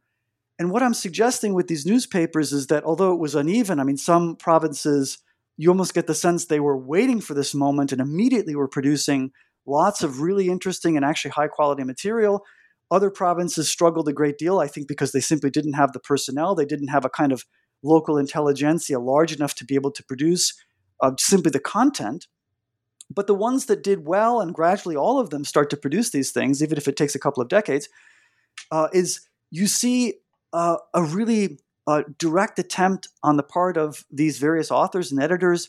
[0.59, 3.97] And what I'm suggesting with these newspapers is that although it was uneven, I mean,
[3.97, 5.19] some provinces,
[5.57, 9.33] you almost get the sense they were waiting for this moment and immediately were producing
[9.67, 12.45] lots of really interesting and actually high quality material.
[12.91, 16.55] Other provinces struggled a great deal, I think, because they simply didn't have the personnel.
[16.55, 17.45] They didn't have a kind of
[17.83, 20.55] local intelligentsia large enough to be able to produce
[21.01, 22.27] uh, simply the content.
[23.13, 26.31] But the ones that did well, and gradually all of them start to produce these
[26.31, 27.89] things, even if it takes a couple of decades,
[28.71, 30.15] uh, is you see
[30.53, 35.69] uh, a really uh, direct attempt on the part of these various authors and editors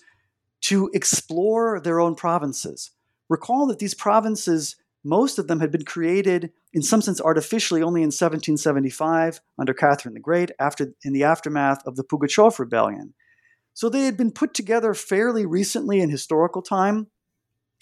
[0.62, 2.92] to explore their own provinces.
[3.32, 4.76] Recall that these provinces,
[5.06, 10.16] most of them had been created in some sense artificially only in 1775 under Catherine
[10.16, 13.14] the Great, after in the aftermath of the Pugachev rebellion.
[13.74, 17.08] So they had been put together fairly recently in historical time.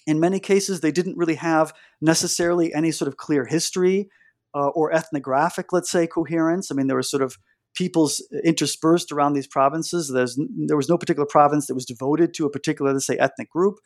[0.06, 4.08] In many cases, they didn't really have necessarily any sort of clear history
[4.54, 6.70] uh, or ethnographic, let's say, coherence.
[6.70, 7.40] I mean, there were sort of
[7.74, 10.12] peoples interspersed around these provinces.
[10.14, 13.50] There's, there was no particular province that was devoted to a particular, let's say, ethnic
[13.50, 13.80] group.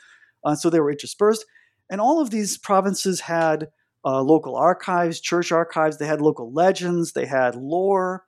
[0.43, 1.45] Uh, so they were interspersed.
[1.89, 3.67] And all of these provinces had
[4.05, 8.23] uh, local archives, church archives, they had local legends, they had lore.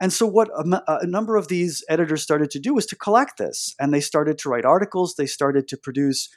[0.00, 3.74] And so, what a, number of these editors started to do was to collect this.
[3.78, 6.28] And they started to write articles, they started to produce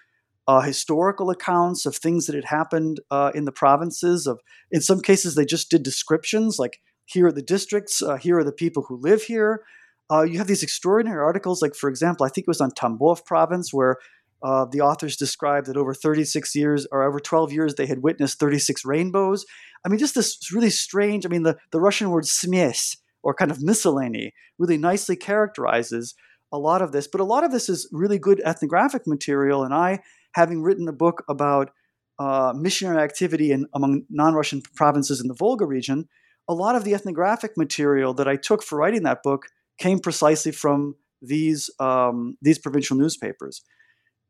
[0.47, 4.28] uh, historical accounts of things that had happened uh, in the provinces.
[4.28, 4.39] Of
[4.71, 8.43] In some cases, they just did descriptions like, here are the districts, uh, here are
[8.43, 9.63] the people who live here.
[10.09, 13.25] Uh, you have these extraordinary articles, like, for example, I think it was on Tambov
[13.25, 13.97] province, where
[14.44, 18.40] uh, the authors described that over 36 years or over 12 years they had witnessed
[18.40, 19.46] 36 rainbows.
[19.86, 21.26] I mean, just this really strange.
[21.26, 26.14] I mean, the, the Russian word smies or kind of miscellany really nicely characterizes
[26.52, 27.08] a lot of this.
[27.08, 29.64] But a lot of this is really good ethnographic material.
[29.64, 30.00] And I,
[30.34, 31.72] having written a book about
[32.20, 36.08] uh, missionary activity in, among non Russian provinces in the Volga region,
[36.48, 40.52] a lot of the ethnographic material that I took for writing that book came precisely
[40.52, 43.62] from these um, these provincial newspapers.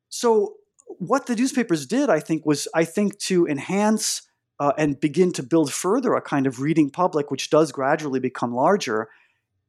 [0.09, 0.55] So
[0.85, 4.21] what the newspapers did, I think, was I think to enhance
[4.59, 8.53] uh, and begin to build further a kind of reading public, which does gradually become
[8.53, 9.09] larger.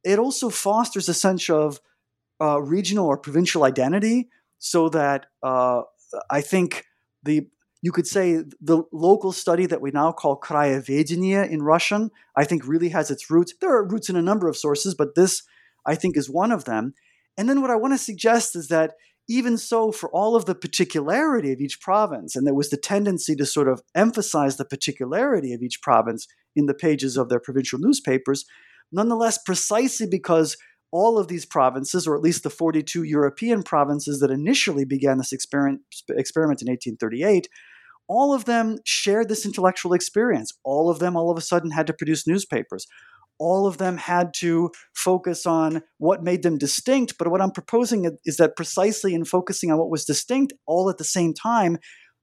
[0.03, 1.79] It also fosters a sense of
[2.41, 5.81] uh, regional or provincial identity, so that uh,
[6.29, 6.85] I think
[7.23, 7.47] the
[7.81, 12.67] you could say the local study that we now call krayovedenie in Russian, I think
[12.67, 13.53] really has its roots.
[13.61, 15.43] There are roots in a number of sources, but this
[15.85, 16.93] I think is one of them.
[17.37, 18.95] And then what I want to suggest is that
[19.29, 23.35] even so, for all of the particularity of each province, and there was the tendency
[23.35, 27.77] to sort of emphasize the particularity of each province in the pages of their provincial
[27.79, 28.43] newspapers,
[28.91, 30.57] nonetheless, precisely because
[30.91, 35.31] all of these provinces, or at least the 42 European provinces that initially began this
[35.31, 37.47] experiment, experiment in 1838,
[38.07, 40.51] all of them shared this intellectual experience.
[40.63, 42.87] All of them, all of a sudden, had to produce newspapers
[43.39, 47.17] all of them had to focus on what made them distinct.
[47.17, 50.97] But what I'm proposing is that precisely in focusing on what was distinct all at
[50.97, 51.77] the same time,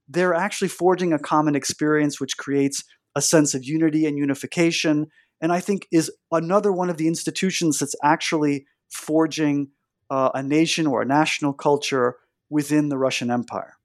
[0.08, 2.84] they're actually forging a common experience which creates
[3.16, 5.06] a sense of unity and unification.
[5.40, 9.68] And I think is another one of the institutions that's actually forging
[10.10, 12.16] uh, a nation or a national culture
[12.50, 13.75] within the Russian Empire.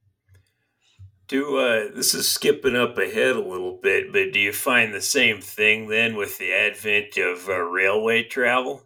[1.32, 5.00] Do uh, this is skipping up ahead a little bit, but do you find the
[5.00, 8.84] same thing then with the advent of uh, railway travel?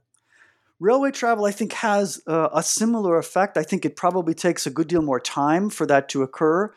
[0.79, 3.57] Railway travel, I think, has uh, a similar effect.
[3.57, 6.71] I think it probably takes a good deal more time for that to occur.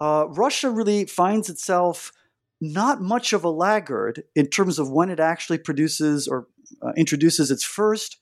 [0.00, 2.12] Uh, Russia really finds itself
[2.60, 6.48] not much of a laggard in terms of when it actually produces or
[6.82, 8.16] uh, introduces its first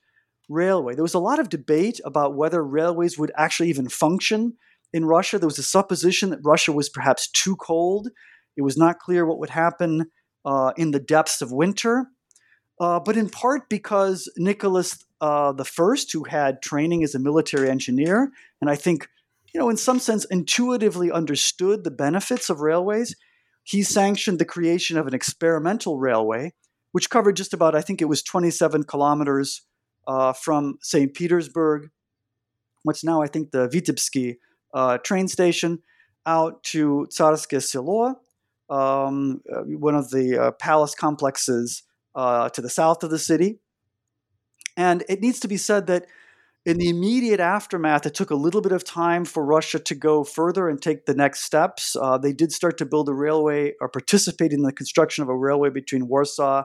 [0.51, 0.95] railway.
[0.95, 4.59] There was a lot of debate about whether railways would actually even function
[4.95, 5.39] in Russia.
[5.39, 8.09] There was a supposition that Russia was perhaps too cold.
[8.57, 10.07] It was not clear what would happen
[10.45, 12.07] uh, in the depths of winter.
[12.81, 18.31] Uh, but in part because Nicholas uh, I, who had training as a military engineer,
[18.61, 19.09] and I think,
[19.53, 23.17] you know, in some sense, intuitively understood the benefits of railways,
[23.65, 26.53] he sanctioned the creation of an experimental railway,
[26.93, 29.63] which covered just about, I think it was 27 kilometers
[30.07, 31.15] uh, from St.
[31.15, 31.91] Petersburg,
[32.83, 34.37] what's now, I think, the Vitebsky
[34.75, 35.79] uh, train station
[36.27, 38.21] out to Tsarskoye Selo,
[38.69, 41.83] um, uh, one of the uh, palace complexes
[42.15, 43.61] uh, to the south of the city.
[44.77, 46.07] And it needs to be said that
[46.67, 50.25] in the immediate aftermath, it took a little bit of time for Russia to go
[50.25, 51.95] further and take the next steps.
[51.95, 55.37] Uh, they did start to build a railway or participate in the construction of a
[55.37, 56.65] railway between Warsaw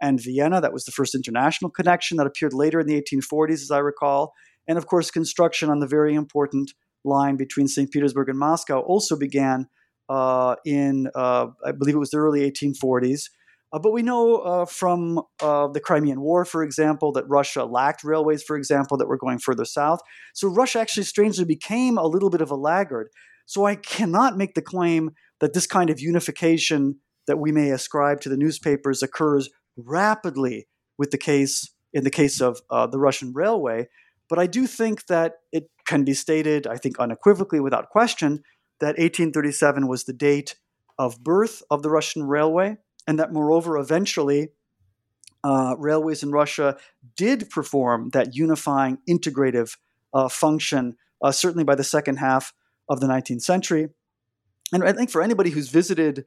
[0.00, 0.62] and Vienna.
[0.62, 4.32] That was the first international connection that appeared later in the 1840s, as I recall.
[4.66, 6.72] And of course, construction on the very important
[7.04, 7.90] line between St.
[7.90, 9.68] Petersburg and Moscow also began
[10.08, 13.30] uh, in, uh, I believe it was the early 1840s.
[13.72, 18.04] Uh, but we know uh, from uh, the Crimean War, for example, that Russia lacked
[18.04, 20.00] railways, for example, that were going further south.
[20.32, 23.08] So Russia actually strangely became a little bit of a laggard.
[23.46, 28.20] So I cannot make the claim that this kind of unification that we may ascribe
[28.20, 33.32] to the newspapers occurs rapidly with the case in the case of uh, the Russian
[33.32, 33.88] railway.
[34.28, 38.42] But I do think that it can be stated, I think unequivocally without question,
[38.80, 40.56] that 1837 was the date
[40.98, 42.76] of birth of the Russian railway,
[43.06, 44.50] and that moreover, eventually,
[45.42, 46.76] uh, railways in Russia
[47.16, 49.76] did perform that unifying, integrative
[50.14, 52.54] uh, function, uh, certainly by the second half
[52.88, 53.88] of the 19th century.
[54.72, 56.24] And I think for anybody who's visited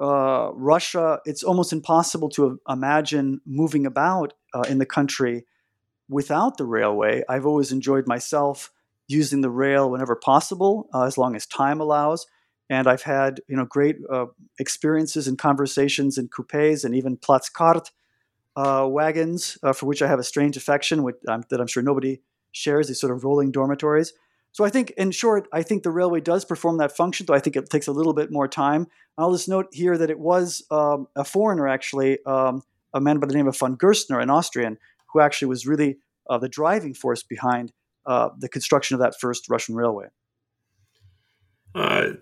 [0.00, 5.44] uh, Russia, it's almost impossible to imagine moving about uh, in the country
[6.08, 7.22] without the railway.
[7.28, 8.70] I've always enjoyed myself
[9.10, 12.26] using the rail whenever possible, uh, as long as time allows.
[12.68, 13.96] And I've had you know great
[14.58, 17.90] experiences and conversations in coupes and even platzkart
[18.56, 22.20] uh, wagons, uh, for which I have a strange affection, um, that I'm sure nobody
[22.52, 24.12] shares, these sort of rolling dormitories.
[24.52, 27.38] So I think, in short, I think the railway does perform that function, though I
[27.38, 28.88] think it takes a little bit more time.
[29.16, 33.28] I'll just note here that it was um, a foreigner, actually, um, a man by
[33.28, 34.76] the name of von Gerstner, an Austrian,
[35.12, 35.98] who actually was really
[36.28, 37.72] uh, the driving force behind
[38.06, 40.06] uh, the construction of that first Russian railway.
[41.74, 42.12] Uh,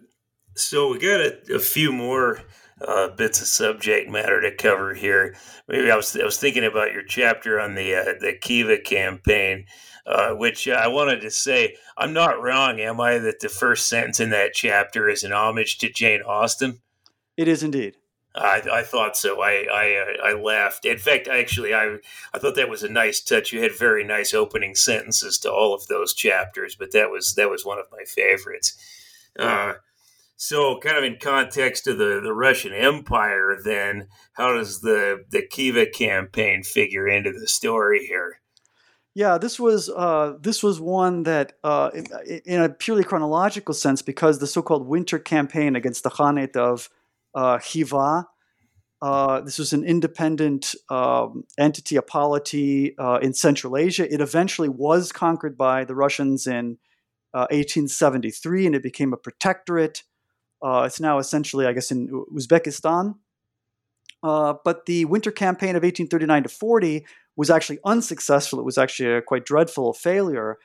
[0.54, 2.40] so we got a, a few more
[2.86, 5.34] uh, bits of subject matter to cover here.
[5.66, 9.66] Maybe I was I was thinking about your chapter on the uh, the Khiva campaign,
[10.06, 13.18] uh, which I wanted to say I'm not wrong, am I?
[13.18, 16.80] That the first sentence in that chapter is an homage to Jane Austen.
[17.36, 17.96] It is indeed.
[18.38, 19.42] I, I thought so.
[19.42, 20.84] I I, uh, I laughed.
[20.84, 21.98] In fact, actually, I
[22.32, 23.52] I thought that was a nice touch.
[23.52, 27.50] You had very nice opening sentences to all of those chapters, but that was that
[27.50, 28.76] was one of my favorites.
[29.38, 29.74] Uh,
[30.40, 35.42] so, kind of in context of the, the Russian Empire, then, how does the, the
[35.42, 38.40] Khiva campaign figure into the story here?
[39.14, 42.06] Yeah, this was uh, this was one that, uh, in,
[42.44, 46.88] in, a purely chronological sense, because the so-called Winter Campaign against the Khanate of
[47.38, 48.26] uh, Khiva,
[49.00, 54.12] uh, this was an independent um, entity, a polity uh, in Central Asia.
[54.12, 56.78] It eventually was conquered by the Russians in
[57.32, 60.02] 1873, uh, and it became a protectorate.
[60.62, 63.14] It's now essentially, I guess, in Uzbekistan.
[64.22, 68.58] Uh, but the winter campaign of 1839 to 40 was actually unsuccessful.
[68.58, 70.58] It was actually a quite dreadful failure.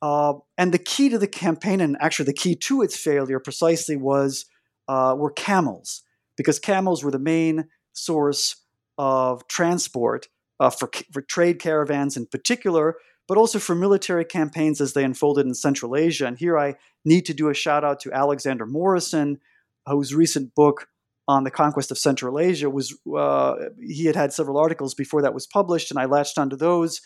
[0.00, 3.96] Uh, and the key to the campaign, and actually the key to its failure precisely,
[3.96, 4.46] was
[4.88, 6.02] uh, were camels,
[6.36, 8.56] because camels were the main source
[8.98, 10.28] of transport
[10.60, 12.96] uh, for, for trade caravans in particular,
[13.28, 16.26] but also for military campaigns as they unfolded in Central Asia.
[16.26, 19.40] And here I need to do a shout out to Alexander Morrison,
[19.86, 20.88] whose recent book
[21.28, 25.34] on the conquest of Central Asia was uh, he had had several articles before that
[25.34, 27.00] was published, and I latched onto those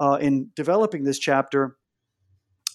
[0.00, 1.76] uh, in developing this chapter,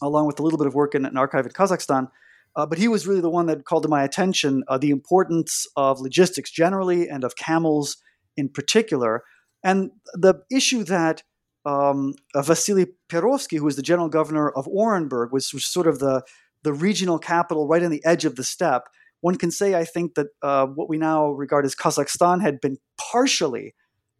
[0.01, 2.09] along with a little bit of work in an archive in Kazakhstan.
[2.55, 5.67] Uh, but he was really the one that called to my attention uh, the importance
[5.75, 7.97] of logistics generally and of camels
[8.37, 9.23] in particular,
[9.63, 11.23] and the issue that
[11.65, 16.21] um, Vasily Perovsky, who was the general governor of Orenburg, was, was sort of the,
[16.63, 18.87] the regional capital right on the edge of the steppe.
[19.21, 22.77] One can say, I think, that uh, what we now regard as Kazakhstan had been
[22.99, 23.73] partially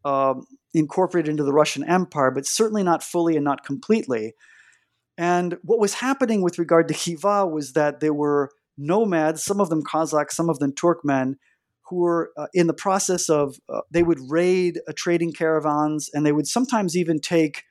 [0.04, 4.34] um, incorporated into the Russian Empire, but certainly not fully and not completely.
[5.18, 9.70] And what was happening with regard to Khiva was that there were nomads, some of
[9.70, 11.36] them Kazakhs, some of them Turkmen,
[11.88, 16.32] who were uh, in the process of uh, they would raid trading caravans and they
[16.32, 17.64] would sometimes even take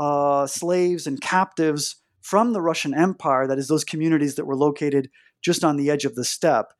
[0.00, 5.10] uh, slaves and captives from the Russian Empire, that is, those communities that were located
[5.42, 6.72] just on the edge of the steppe.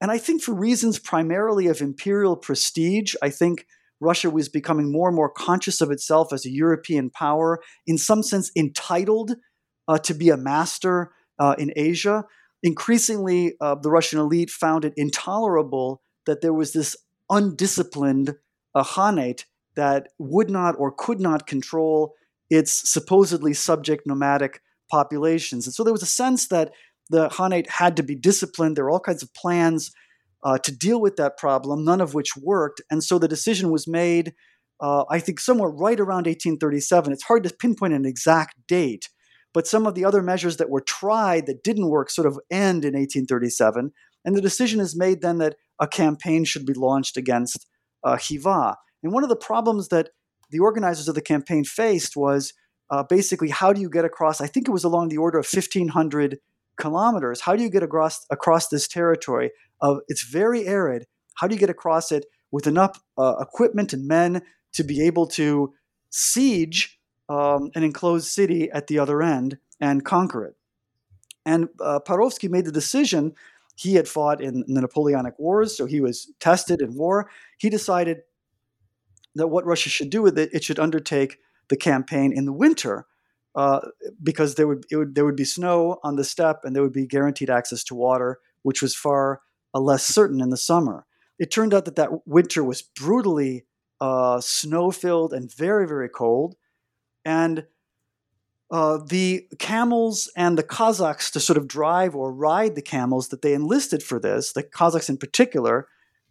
[0.00, 3.66] And I think for reasons primarily of imperial prestige, I think
[4.00, 8.22] Russia was becoming more and more conscious of itself as a European power, in some
[8.22, 9.36] sense entitled
[9.88, 12.24] uh, to be a master uh, in Asia.
[12.62, 16.96] Increasingly, the Russian elite found it intolerable that there was this
[17.30, 18.34] undisciplined
[18.74, 22.14] uh, Khanate that would not or could not control
[22.50, 24.60] its supposedly subject nomadic
[24.90, 25.66] populations.
[25.66, 26.72] And so there was a sense that
[27.10, 28.76] the Khanate had to be disciplined.
[28.76, 29.92] There were all kinds of plans
[30.44, 32.80] uh, to deal with that problem, none of which worked.
[32.90, 34.34] And so the decision was made,
[34.80, 37.12] uh, I think, somewhere right around 1837.
[37.12, 39.08] It's hard to pinpoint an exact date,
[39.52, 42.84] but some of the other measures that were tried that didn't work sort of end
[42.84, 43.92] in 1837.
[44.24, 47.66] And the decision is made then that a campaign should be launched against
[48.04, 48.76] uh, Khiva.
[49.02, 50.10] And one of the problems that
[50.50, 52.52] the organizers of the campaign faced was
[52.90, 55.46] uh, basically how do you get across, I think it was along the order of
[55.50, 56.38] 1,500
[56.78, 59.50] kilometers, how do you get across, across this territory?
[59.80, 61.06] Of, it's very arid.
[61.36, 64.42] How do you get across it with enough uh, equipment and men
[64.74, 65.72] to be able to
[66.10, 66.95] siege
[67.28, 70.56] um, an enclosed city at the other end and conquer it?
[71.44, 73.34] And uh, Perovsky made the decision
[73.76, 77.30] he had fought in the Napoleonic Wars, so he was tested in war.
[77.58, 78.22] He decided
[79.34, 83.06] that what Russia should do with it, it should undertake the campaign in the winter,
[83.54, 83.80] uh,
[84.22, 87.06] because there would, would, there would be snow on the steppe and there would be
[87.06, 89.40] guaranteed access to water, which was far
[89.74, 91.04] uh, less certain in the summer.
[91.38, 93.66] It turned out that that winter was brutally
[94.00, 96.56] uh, snow filled, and very, very cold.
[97.26, 97.66] And
[98.70, 103.42] uh, the camels and the Cossacks to sort of drive or ride the camels that
[103.42, 105.88] they enlisted for this, the Cossacks in particular,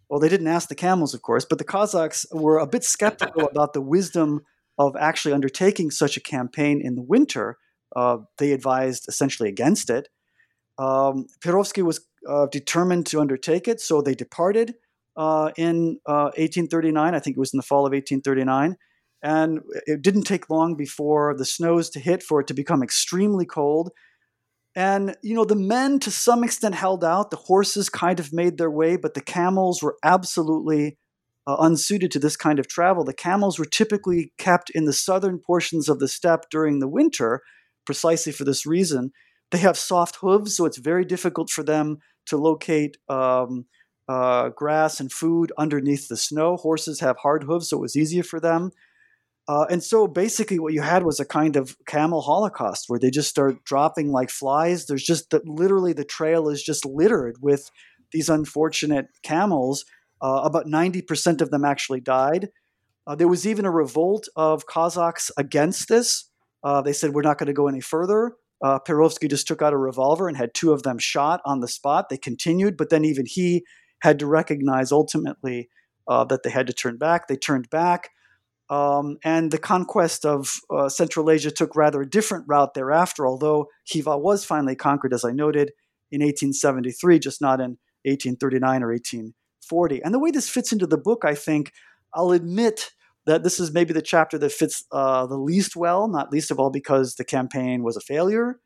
[0.09, 3.45] well, they didn't ask the camels, of course, but the Cossacks were a bit skeptical
[3.51, 4.45] about the wisdom
[4.77, 7.57] of actually undertaking such a campaign in the winter.
[7.93, 10.07] Uh, they advised essentially against it.
[10.77, 14.75] Um, Perovsky was uh, determined to undertake it, so they departed
[15.17, 17.13] uh, in 1839.
[17.13, 18.77] Uh, I think it was in the fall of 1839.
[19.25, 23.43] And it didn't take long before the snows to hit for it to become extremely
[23.43, 23.89] cold.
[24.75, 27.31] And, you know, the men to some extent held out.
[27.31, 30.99] The horses kind of made their way, but the camels were absolutely
[31.47, 33.03] uh, unsuited to this kind of travel.
[33.03, 37.41] The camels were typically kept in the southern portions of the steppe during the winter,
[37.83, 39.11] precisely for this reason.
[39.49, 41.97] They have soft hooves, so it's very difficult for them
[42.27, 43.65] to locate um,
[44.07, 46.57] uh, grass and food underneath the snow.
[46.57, 48.71] Horses have hard hooves, so it was easier for them.
[49.47, 53.11] Uh, and so basically, what you had was a kind of camel holocaust where they
[53.11, 54.87] just start dropping like flies.
[54.87, 57.69] There's just that literally the trail is just littered with
[58.11, 59.85] these unfortunate camels.
[60.21, 62.49] Uh, about 90% of them actually died.
[63.05, 66.29] Uh, there was even a revolt of Cossacks against this.
[66.63, 68.35] Uh, they said, We're not going to go any further.
[68.63, 71.67] Uh, Perovsky just took out a revolver and had two of them shot on the
[71.67, 72.09] spot.
[72.09, 73.63] They continued, but then even he
[73.99, 75.69] had to recognize ultimately
[76.07, 77.27] uh, that they had to turn back.
[77.27, 78.09] They turned back.
[78.69, 83.67] Um, and the conquest of uh, Central Asia took rather a different route thereafter, although
[83.85, 85.71] Khiva was finally conquered, as I noted,
[86.11, 90.01] in 1873, just not in 1839 or 1840.
[90.03, 91.71] And the way this fits into the book, I think,
[92.13, 92.91] I'll admit
[93.25, 96.59] that this is maybe the chapter that fits uh, the least well, not least of
[96.59, 98.59] all because the campaign was a failure,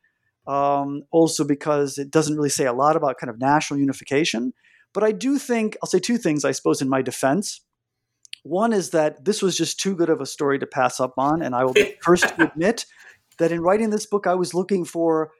[0.48, 4.54] um, also because it doesn't really say a lot about kind of national unification.
[4.94, 7.62] But I do think, I'll say two things, I suppose, in my defense.
[8.44, 11.42] One is that this was just too good of a story to pass up on,
[11.42, 12.86] and I will be first to admit
[13.38, 15.32] that in writing this book, I was looking for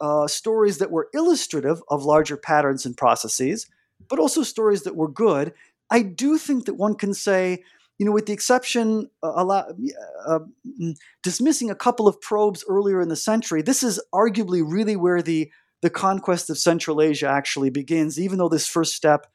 [0.00, 3.66] uh, stories that were illustrative of larger patterns and processes,
[4.08, 5.52] but also stories that were good.
[5.90, 7.64] I do think that one can say,
[7.98, 9.70] you know, with the exception, uh, a lot,
[10.26, 10.38] uh,
[10.80, 15.22] mm, dismissing a couple of probes earlier in the century, this is arguably really where
[15.22, 15.50] the
[15.80, 18.18] the conquest of Central Asia actually begins.
[18.18, 19.26] Even though this first step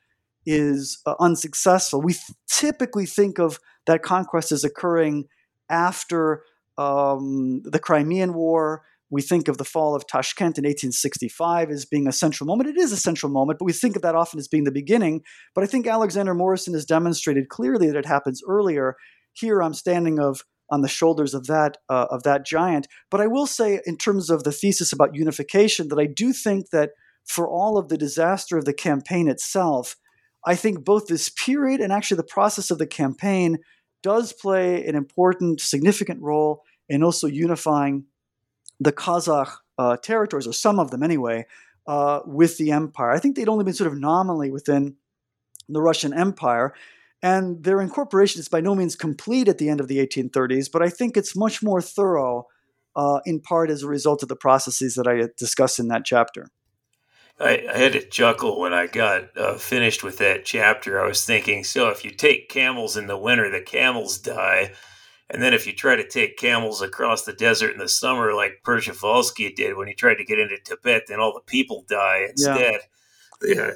[0.46, 2.02] is uh, unsuccessful.
[2.02, 5.26] We th- typically think of that conquest as occurring
[5.70, 6.44] after
[6.78, 8.84] um, the Crimean War.
[9.10, 12.70] We think of the fall of Tashkent in 1865 as being a central moment.
[12.70, 15.22] It is a central moment, but we think of that often as being the beginning.
[15.54, 18.96] But I think Alexander Morrison has demonstrated clearly that it happens earlier.
[19.34, 20.41] Here I'm standing of
[20.72, 22.88] on the shoulders of that uh, of that giant.
[23.12, 26.72] But I will say, in terms of the thesis about unification, that I do think
[26.72, 26.91] that
[27.26, 29.96] for all of the disaster of the campaign itself,
[30.46, 33.60] I think both this period and actually the process of the campaign
[34.02, 38.06] does play an important, significant role in also unifying
[38.80, 41.46] the Kazakh uh, territories, or some of them anyway,
[41.88, 43.12] uh, with the empire.
[43.12, 44.98] I think they'd only been sort of nominally within
[45.70, 46.74] the Russian Empire.
[47.22, 50.82] And their incorporation is by no means complete at the end of the 1830s, but
[50.82, 52.48] I think it's much more thorough,
[52.98, 56.50] uh, in part as a result of the processes that I discussed in that chapter.
[57.40, 61.02] I, I, had to chuckle when I got uh, finished with that chapter.
[61.02, 64.74] I was thinking, so if you take camels in the winter, the camels die.
[65.30, 68.62] And then if you try to take camels across the desert in the summer, like
[68.64, 72.82] Przewalski did when he tried to get into Tibet, then all the people die instead.
[73.42, 73.56] Yeah.
[73.56, 73.72] yeah.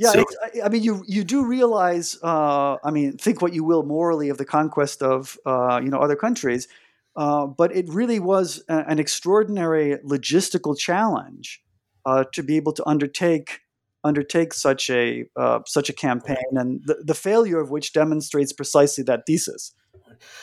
[0.00, 0.24] Yeah, so,
[0.64, 2.16] I mean, you you do realize.
[2.22, 5.98] Uh, I mean, think what you will morally of the conquest of uh, you know
[5.98, 6.68] other countries,
[7.16, 11.60] uh, but it really was a, an extraordinary logistical challenge
[12.08, 13.60] uh, to be able to undertake
[14.04, 19.04] undertake such a uh, such a campaign, and the, the failure of which demonstrates precisely
[19.04, 19.74] that thesis.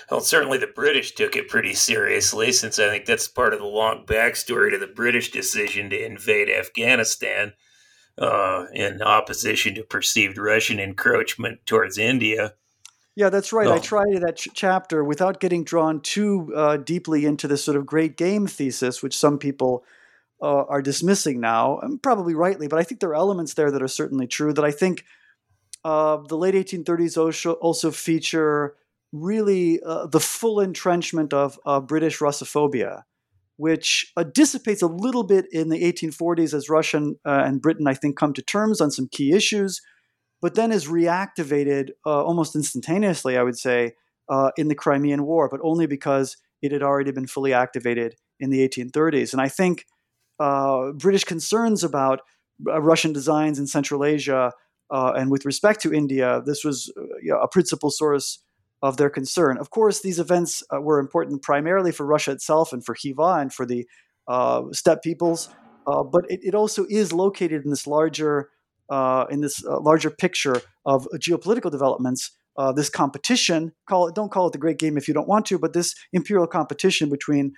[0.10, 3.66] Well, certainly the British took it pretty seriously, since I think that's part of the
[3.66, 7.54] long backstory to the British decision to invade Afghanistan
[8.18, 12.54] uh, in opposition to perceived Russian encroachment towards India.
[13.16, 13.68] Yeah, that's right.
[13.68, 13.74] Oh.
[13.74, 17.86] I tried that ch- chapter without getting drawn too uh, deeply into this sort of
[17.86, 19.84] great game thesis, which some people
[20.42, 23.82] uh, are dismissing now, and probably rightly, but I think there are elements there that
[23.82, 25.04] are certainly true that I think
[25.86, 28.76] uh, the late 1830s also, feature
[29.12, 33.04] really uh, the full entrenchment of, of British Russophobia,
[33.58, 37.94] which uh, dissipates a little bit in the 1840s as Russia uh, and Britain, I
[37.94, 39.80] think, come to terms on some key issues,
[40.42, 43.94] but then is reactivated uh, almost instantaneously, I would say,
[44.58, 48.68] in the Crimean War, but only because it had already been fully activated in the
[48.68, 49.34] 1830s.
[49.34, 49.86] And I think
[50.40, 52.22] uh, British concerns about
[52.68, 54.52] uh, Russian designs in Central Asia
[54.92, 58.40] uh, and with respect to India, this was uh, you know, a principal source
[58.82, 59.58] of their concern.
[59.58, 63.52] Of course, these events uh, were important primarily for Russia itself and for Khiva and
[63.52, 63.88] for the
[64.28, 65.50] uh, steppe peoples,
[65.88, 68.50] uh, but it, it, also is located in this larger
[68.90, 72.32] uh, in this uh, larger picture of geopolitical developments.
[72.58, 75.46] Uh, this competition, call it don't call it the Great Game if you don't want
[75.46, 77.54] to, but this imperial competition between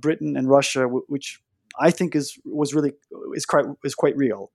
[0.00, 1.40] Britain and Russia, w- which
[1.78, 2.92] I think is was really
[3.34, 4.50] is quite is quite real.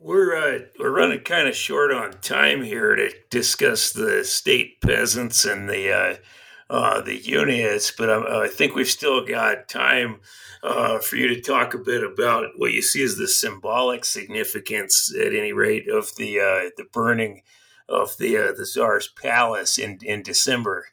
[0.00, 5.44] We're uh, we're running kind of short on time here to discuss the state peasants
[5.44, 6.16] and the uh,
[6.70, 10.20] uh, the units, but um, I think we've still got time
[10.62, 15.12] uh, for you to talk a bit about what you see as the symbolic significance,
[15.14, 17.42] at any rate, of the uh, the burning
[17.88, 20.86] of the uh, the Tsar's palace in in December.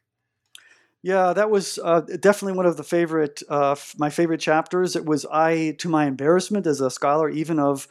[1.06, 4.96] Yeah, that was uh, definitely one of the favorite, uh, f- my favorite chapters.
[4.96, 7.88] It was I, to my embarrassment as a scholar, even of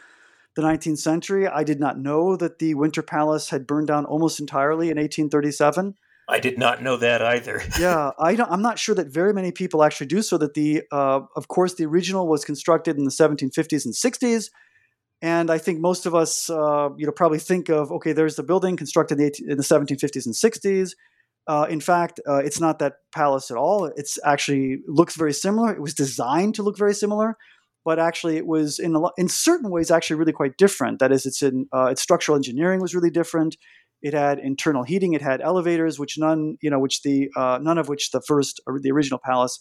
[0.57, 4.41] the 19th century, I did not know that the Winter Palace had burned down almost
[4.41, 5.95] entirely in 1837.
[6.29, 7.62] I did not know that either.
[7.79, 10.37] yeah, I don't, I'm not sure that very many people actually do so.
[10.37, 14.51] That the, uh, of course, the original was constructed in the 1750s and 60s,
[15.23, 18.43] and I think most of us, uh, you know, probably think of okay, there's the
[18.43, 20.95] building constructed in the, in the 1750s and 60s.
[21.47, 23.86] Uh, in fact, uh, it's not that palace at all.
[23.97, 25.72] It's actually looks very similar.
[25.72, 27.36] It was designed to look very similar,
[27.84, 31.01] but actually, it was in a, in certain ways actually really quite different.
[31.01, 33.57] That is, it's in uh, its structural engineering was really different.
[34.01, 35.12] It had internal heating.
[35.12, 38.61] It had elevators, which none you know, which the uh, none of which the first
[38.66, 39.59] or the original palace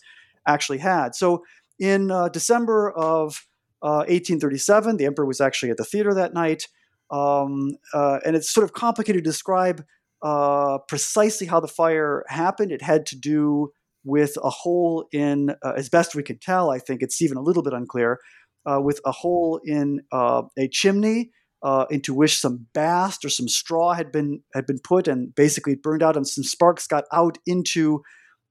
[0.48, 1.16] actually had.
[1.16, 1.44] So
[1.80, 3.46] in uh, December of
[3.80, 6.68] 1837, the emperor was actually at the theater that night.
[7.12, 9.84] Um, and it's sort of complicated to describe
[10.24, 12.72] uh, precisely how the fire happened.
[12.72, 13.72] It had to do
[14.06, 17.42] with a hole in, uh, as best we could tell, I think it's even a
[17.42, 18.20] little bit unclear,
[18.66, 23.48] uh, with a hole in uh, a chimney uh, into which some bast or some
[23.48, 27.06] straw had been had been put, and basically it burned out, and some sparks got
[27.14, 28.02] out into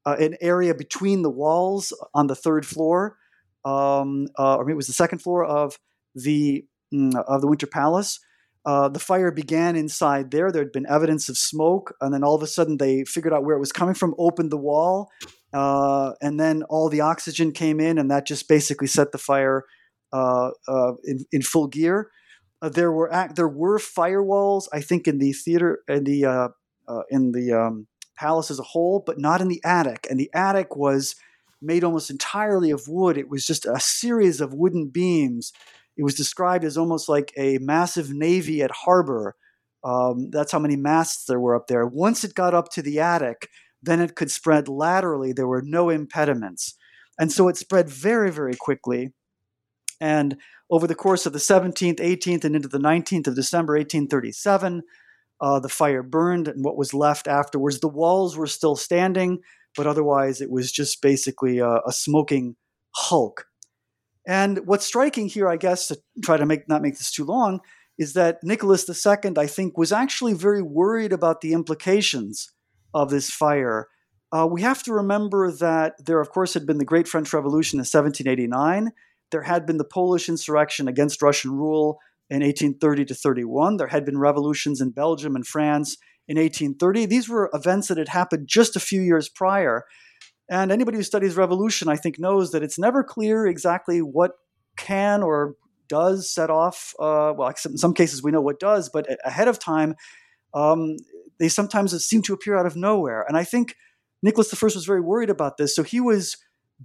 [0.04, 3.16] an area between the walls on the third floor,
[3.64, 5.78] um, or maybe it was the second floor of
[6.14, 8.18] the mm, of the Winter Palace.
[8.64, 10.52] Uh, the fire began inside there.
[10.52, 13.44] There had been evidence of smoke, and then all of a sudden they figured out
[13.44, 15.10] where it was coming from, opened the wall,
[15.52, 19.64] uh, and then all the oxygen came in, and that just basically set the fire
[20.12, 22.10] uh, uh in, in, full gear.
[22.60, 26.52] Uh, there were there were firewalls, I think, in the theater in the
[27.10, 27.86] in the um,
[28.16, 30.06] palace as a whole, but not in the attic.
[30.08, 31.16] And the attic was
[31.60, 33.16] made almost entirely of wood.
[33.16, 35.52] It was just a series of wooden beams
[35.96, 39.36] it was described as almost like a massive navy at harbor.
[39.84, 41.86] Um, that's how many masts there were up there.
[41.86, 43.48] Once it got up to the attic,
[43.82, 45.32] then it could spread laterally.
[45.32, 46.74] There were no impediments.
[47.18, 49.12] And so it spread very, very quickly.
[50.00, 50.36] And
[50.70, 54.82] over the course of the 17th, 18th, and into the 19th of December 1837,
[55.40, 59.40] uh, the fire burned, and what was left afterwards, the walls were still standing,
[59.76, 62.56] but otherwise it was just basically a, a smoking
[62.94, 63.46] hulk.
[64.26, 67.60] And what's striking here, I guess, to try to make not make this too long,
[67.98, 72.52] is that Nicholas II, I think, was actually very worried about the implications
[72.94, 73.88] of this fire.
[74.32, 77.76] Uh, we have to remember that there, of course, had been the Great French Revolution
[77.76, 78.92] in 1789.
[79.30, 81.98] There had been the Polish insurrection against Russian rule
[82.30, 83.76] in 1830 to 31.
[83.76, 85.96] There had been revolutions in Belgium and France
[86.28, 87.06] in 1830.
[87.06, 89.84] These were events that had happened just a few years prior.
[90.52, 94.32] And anybody who studies revolution, I think, knows that it's never clear exactly what
[94.76, 95.54] can or
[95.88, 96.94] does set off.
[97.00, 99.94] Uh, well, in some cases, we know what does, but ahead of time,
[100.52, 100.96] um,
[101.40, 103.24] they sometimes seem to appear out of nowhere.
[103.26, 103.76] And I think
[104.22, 105.74] Nicholas I was very worried about this.
[105.74, 106.36] So he was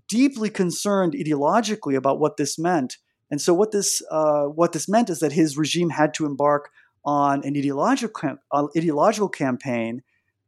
[0.08, 2.96] deeply concerned ideologically about what this meant.
[3.30, 6.70] And so what this uh, what this meant is that his regime had to embark
[7.04, 10.04] on an ideological uh, ideological campaign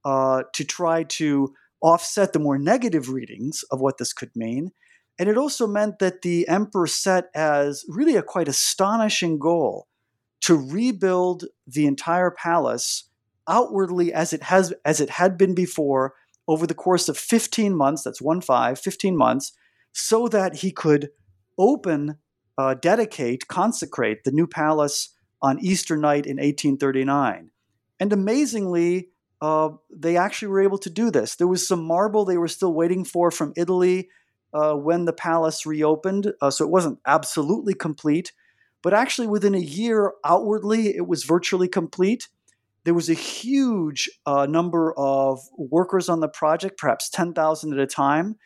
[0.06, 4.72] uh, to try to offset the more negative readings of what this could mean.
[5.18, 9.88] And it also meant that the emperor set as really a quite astonishing goal
[10.42, 13.10] to rebuild the entire palace
[13.48, 16.14] outwardly as it has as it had been before
[16.48, 19.54] over the course of 15 months that's 1 5 15 months
[19.92, 21.10] so that he could
[21.58, 22.18] open
[22.58, 27.50] uh, dedicate consecrate the new palace on easter night in 1839
[28.00, 29.10] and amazingly
[29.42, 31.36] uh, they actually were able to do this.
[31.36, 34.10] There was some marble they were still waiting for from Italy
[34.54, 38.34] uh, when the palace reopened, uh, so it wasn't absolutely complete.
[38.82, 42.28] But actually, within a year, outwardly, it was virtually complete.
[42.86, 47.86] There was a huge uh, number of workers on the project, perhaps 10,000 at a
[47.86, 48.38] time.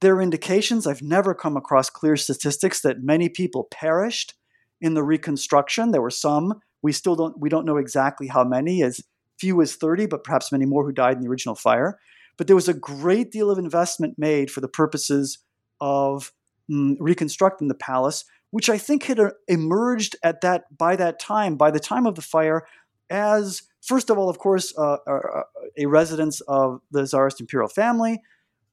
[0.00, 4.34] There are indications, I've never come across clear statistics, that many people perished
[4.80, 5.92] in the reconstruction.
[5.92, 6.60] There were some.
[6.82, 9.00] We still don't, we don't know exactly how many, as
[9.38, 11.98] few as 30, but perhaps many more who died in the original fire.
[12.36, 15.38] But there was a great deal of investment made for the purposes
[15.80, 16.32] of
[16.70, 21.56] mm, reconstructing the palace, which I think had uh, emerged at that by that time,
[21.56, 22.66] by the time of the fire,
[23.10, 25.42] as first of all, of course, uh, uh, uh
[25.78, 28.20] a residence of the Tsarist imperial family,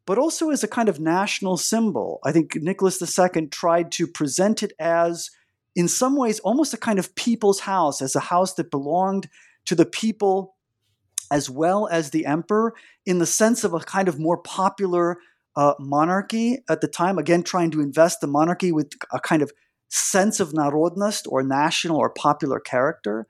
[0.06, 2.20] but also as a kind of national symbol.
[2.26, 5.30] I think Nicholas II tried to present it as,
[5.76, 9.30] in some ways, almost a kind of people's house, as a house that belonged
[9.66, 10.56] to the people
[11.32, 12.74] as well as the emperor,
[13.06, 15.20] in the sense of a kind of more popular
[15.56, 17.18] uh, monarchy at the time.
[17.18, 19.52] Again, trying to invest the monarchy with a kind of
[19.90, 23.28] sense of narodnost or national or popular character.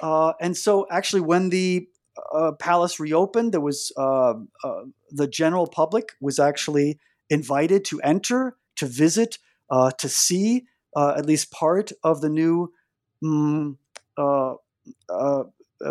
[0.00, 1.88] Uh, and so, actually, when the
[2.32, 6.98] uh, palace reopened, there was uh, uh, the general public was actually
[7.30, 9.38] invited to enter, to visit,
[9.70, 12.72] uh, to see at least part of the new
[15.10, 15.50] mm,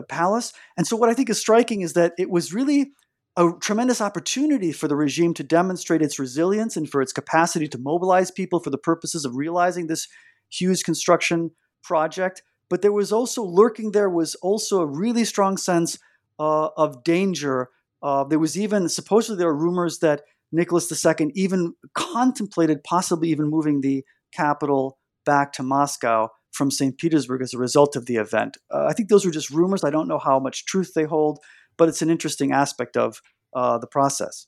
[0.10, 0.54] palace.
[0.78, 2.92] And so, what I think is striking is that it was really
[3.36, 7.78] a tremendous opportunity for the regime to demonstrate its resilience and for its capacity to
[7.78, 10.08] mobilize people for the purposes of realizing this
[10.52, 11.52] huge construction
[11.84, 12.44] project.
[12.70, 15.98] But there was also lurking there was also a really strong sense
[16.40, 17.70] uh, of danger.
[18.02, 20.22] Uh, there was even supposedly there are rumors that
[20.52, 26.98] Nicholas II even contemplated possibly even moving the capital back to Moscow from St.
[26.98, 28.58] Petersburg as a result of the event.
[28.72, 29.84] Uh, I think those were just rumors.
[29.84, 31.40] I don't know how much truth they hold,
[31.78, 33.22] but it's an interesting aspect of
[33.54, 34.48] uh, the process.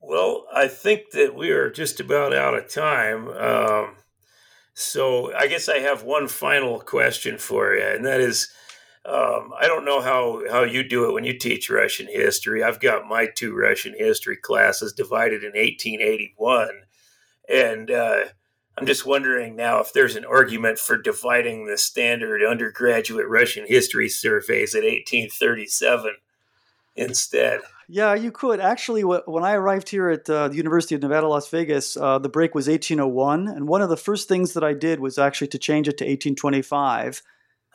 [0.00, 3.28] Well, I think that we are just about out of time.
[3.28, 3.96] Um,
[4.72, 8.48] so I guess I have one final question for you, and that is
[9.06, 12.64] um, I don't know how, how you do it when you teach Russian history.
[12.64, 16.68] I've got my two Russian history classes divided in 1881.
[17.48, 18.24] And uh,
[18.78, 24.08] I'm just wondering now if there's an argument for dividing the standard undergraduate Russian history
[24.08, 26.16] surveys at 1837
[26.94, 27.60] instead.
[27.88, 28.60] Yeah, you could.
[28.60, 32.28] Actually, when I arrived here at uh, the University of Nevada, Las Vegas, uh, the
[32.28, 33.48] break was 1801.
[33.48, 36.04] And one of the first things that I did was actually to change it to
[36.04, 37.22] 1825.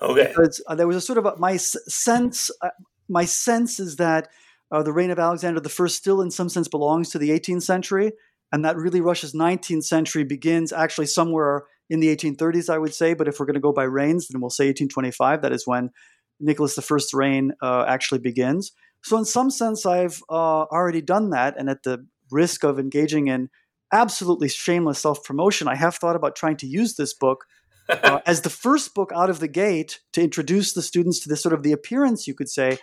[0.02, 0.28] Okay.
[0.28, 2.70] Because uh, there was a sort of a, my sense, uh,
[3.08, 4.28] my sense is that
[4.70, 8.12] uh, the reign of Alexander I still, in some sense, belongs to the 18th century
[8.52, 13.14] and that really Russia's 19th century begins actually somewhere in the 1830s, I would say.
[13.14, 15.42] But if we're going to go by reigns, then we'll say 1825.
[15.42, 15.92] That is when
[16.40, 18.72] Nicholas I's reign uh, actually begins.
[19.04, 23.28] So, in some sense, I've uh, already done that, and at the risk of engaging
[23.28, 23.50] in
[23.92, 27.46] absolutely shameless self promotion, I have thought about trying to use this book
[27.90, 31.42] uh, as the first book out of the gate to introduce the students to this
[31.42, 32.78] sort of the appearance, you could say,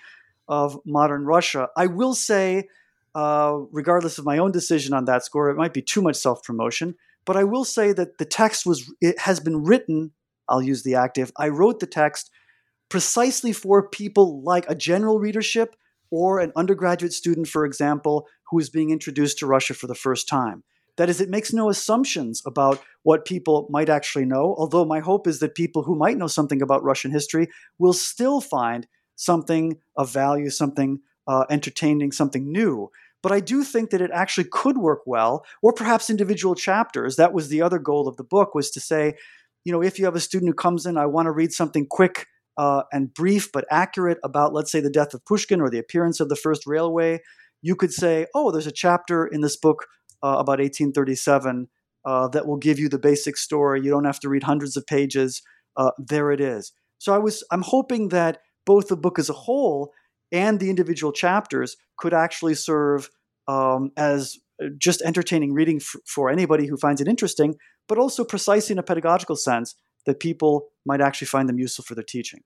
[0.48, 1.68] of modern Russia.
[1.76, 2.68] I will say
[3.14, 5.50] uh, regardless of my own decision on that score.
[5.50, 6.94] It might be too much self promotion,
[7.24, 10.12] but I will say that the text was it has been written.
[10.48, 11.32] I'll use the active.
[11.36, 12.30] I wrote the text
[12.88, 15.76] precisely for people like a general readership
[16.10, 20.26] or an undergraduate student, for example, who is being introduced to Russia for the first
[20.26, 20.64] time.
[20.96, 25.26] That is, it makes no assumptions about what people might actually know, although my hope
[25.26, 27.48] is that people who might know something about Russian history
[27.78, 32.90] will still find something of value, something uh, entertaining, something new.
[33.22, 37.16] But I do think that it actually could work well, or perhaps individual chapters.
[37.16, 39.14] That was the other goal of the book was to say,
[39.64, 41.86] you know, if you have a student who comes in, I want to read something
[41.86, 42.26] quick
[42.56, 46.20] uh, and brief but accurate about, let's say, the death of Pushkin or the appearance
[46.20, 47.20] of the first railway,
[47.60, 49.86] you could say, oh, there's a chapter in this book
[50.22, 51.68] uh, about 1837
[52.04, 53.82] uh, that will give you the basic story.
[53.82, 55.42] You don't have to read hundreds of pages.
[55.76, 56.72] Uh, there it is.
[56.98, 59.92] So I was, I'm hoping that both the book as a whole
[60.32, 63.10] and the individual chapters could actually serve
[63.46, 67.56] um, as uh, just entertaining reading f- for anybody who finds it interesting,
[67.88, 69.74] but also precisely in a pedagogical sense
[70.06, 72.40] that people might actually find them useful for their teaching.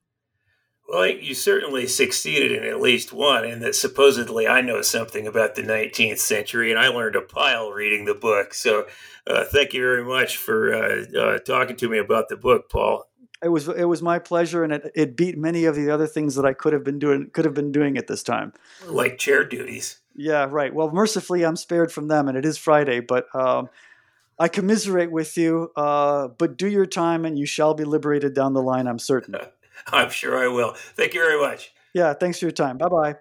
[0.89, 5.55] Well, you certainly succeeded in at least one, in that supposedly I know something about
[5.55, 8.53] the 19th century, and I learned a pile reading the book.
[8.53, 8.87] So,
[9.27, 13.05] uh, thank you very much for uh, uh, talking to me about the book, Paul
[13.43, 16.35] it was it was my pleasure, and it, it beat many of the other things
[16.37, 18.53] that I could have been doing could have been doing at this time.
[18.87, 19.99] Like chair duties.
[20.15, 20.75] Yeah, right.
[20.75, 23.27] Well, mercifully, I'm spared from them, and it is Friday, but.
[23.35, 23.69] Um,
[24.39, 28.55] I commiserate with you, uh, but do your time and you shall be liberated down
[28.55, 29.37] the line, I'm certain.
[29.87, 30.73] I'm sure I will.
[30.97, 31.73] Thank you very much.
[31.93, 32.79] Yeah, thanks for your time.
[32.79, 33.17] Bye bye.